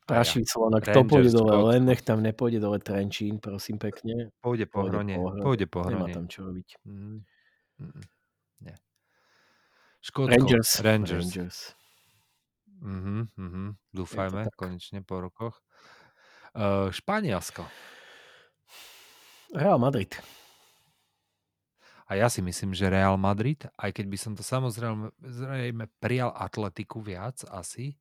[0.06, 4.30] Prašivý Slovan, ak to pôjde dole, len nech tam nepôjde dole Trenčín, prosím pekne.
[4.38, 5.16] Pôjde po hrone.
[5.42, 6.14] Pôjde po Nemá hrone.
[6.14, 6.68] tam čo robiť.
[6.86, 7.26] Mm,
[7.82, 8.02] mm,
[8.68, 8.76] nie.
[10.04, 10.30] Škótsko.
[10.30, 10.70] Rangers.
[10.84, 11.24] Rangers.
[11.26, 11.58] Rangers.
[12.84, 13.64] Mhm, mhm.
[13.96, 15.64] Dúfajme, konečne po rokoch.
[16.54, 17.64] Uh, Španielsko.
[19.54, 20.16] Real Madrid.
[22.06, 26.30] A ja si myslím, že Real Madrid, aj keď by som to samozrejme zrejme prijal
[26.30, 27.98] Atletiku viac asi,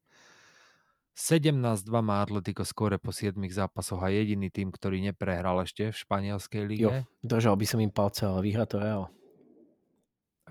[1.16, 6.64] 17-2 má Atletico skore po 7 zápasoch a jediný tým, ktorý neprehral ešte v španielskej
[6.68, 6.86] lige.
[6.86, 6.92] Jo,
[7.24, 9.08] držal by som im palce, ale vyhrá to Real.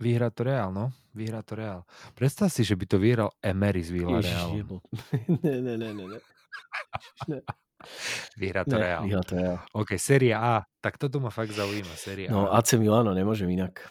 [0.00, 0.90] Vyhrá to Real, no.
[1.14, 1.86] Vyhrá to Real.
[2.18, 4.48] Predstav si, že by to vyhral Emery z Ježiš, Villareal.
[4.56, 4.76] jebo.
[5.44, 6.18] ne, ne, ne, ne, ne.
[8.36, 9.02] Vyhrá to ne Real.
[9.04, 9.58] vyhrá to Real.
[9.72, 10.62] OK, Serie A.
[10.78, 11.94] Tak toto ma fakt zaujíma.
[11.94, 12.58] Serie No A.
[12.58, 13.86] AC Milano, nemôžem inak.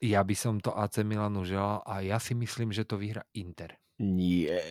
[0.00, 3.76] Ja by som to AC Milanu želal a ja si myslím, že to vyhra Inter.
[4.00, 4.64] Nie.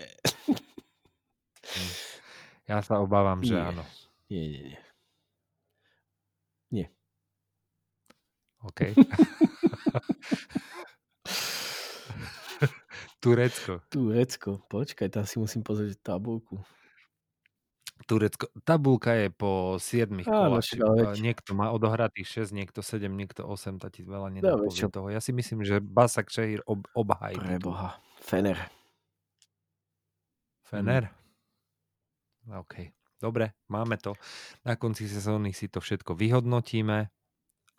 [2.65, 3.61] Ja sa obávam, že Nie.
[3.63, 3.83] áno.
[4.25, 4.77] Nie, nie,
[6.69, 6.85] nie.
[8.61, 8.93] OK.
[13.19, 13.83] Turecko.
[13.89, 16.59] Turecko, počkaj, tam si musím pozrieť tabulku.
[18.07, 18.47] Turecko.
[18.63, 21.19] Tabulka je po 7 Áno, kolách.
[21.19, 25.07] Niekto má odohratých 6, niekto 7, niekto 8, tá ti veľa No, nenapovie toho.
[25.11, 27.35] Ja si myslím, že Basak Šehir ob, obhají.
[27.35, 27.99] Preboha.
[28.23, 28.57] Fener.
[30.63, 31.09] Fener?
[32.47, 32.93] OK.
[33.19, 34.15] Dobre, máme to.
[34.63, 37.11] Na konci sezóny si to všetko vyhodnotíme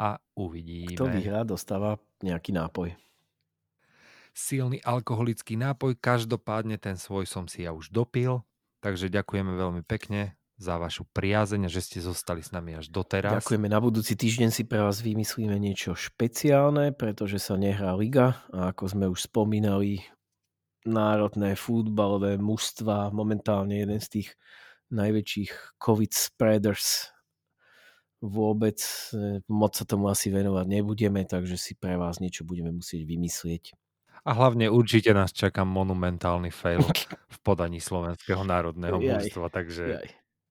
[0.00, 0.96] a uvidíme.
[0.96, 2.92] Kto vyhrá, dostáva nejaký nápoj.
[4.34, 5.98] silný alkoholický nápoj.
[5.98, 8.40] Každopádne ten svoj som si ja už dopil,
[8.80, 13.40] takže ďakujeme veľmi pekne za vašu priazeň že ste zostali s nami až doteraz.
[13.40, 13.72] Ďakujeme.
[13.72, 18.84] Na budúci týždeň si pre vás vymyslíme niečo špeciálne, pretože sa nehrá liga a ako
[18.84, 20.04] sme už spomínali,
[20.84, 24.28] národné futbalové mužstva, momentálne jeden z tých
[24.92, 27.12] najväčších covid spreaders
[28.20, 28.80] vôbec.
[29.16, 33.64] e, Moc sa tomu asi venovať nebudeme, takže si pre vás niečo budeme musieť vymyslieť.
[34.20, 36.84] A hlavne určite nás čaká monumentálny fail
[37.28, 40.08] v podaní slovenského národného Jaj, mužstva, takže Jaj.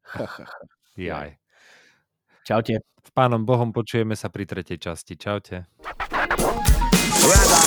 [0.10, 0.58] Ha, ha, ha.
[0.98, 1.30] jaj.
[2.42, 2.82] Čaute.
[2.82, 5.14] S pánom Bohom počujeme sa pri tretej časti.
[5.18, 5.70] Čaute.
[7.26, 7.62] Rada.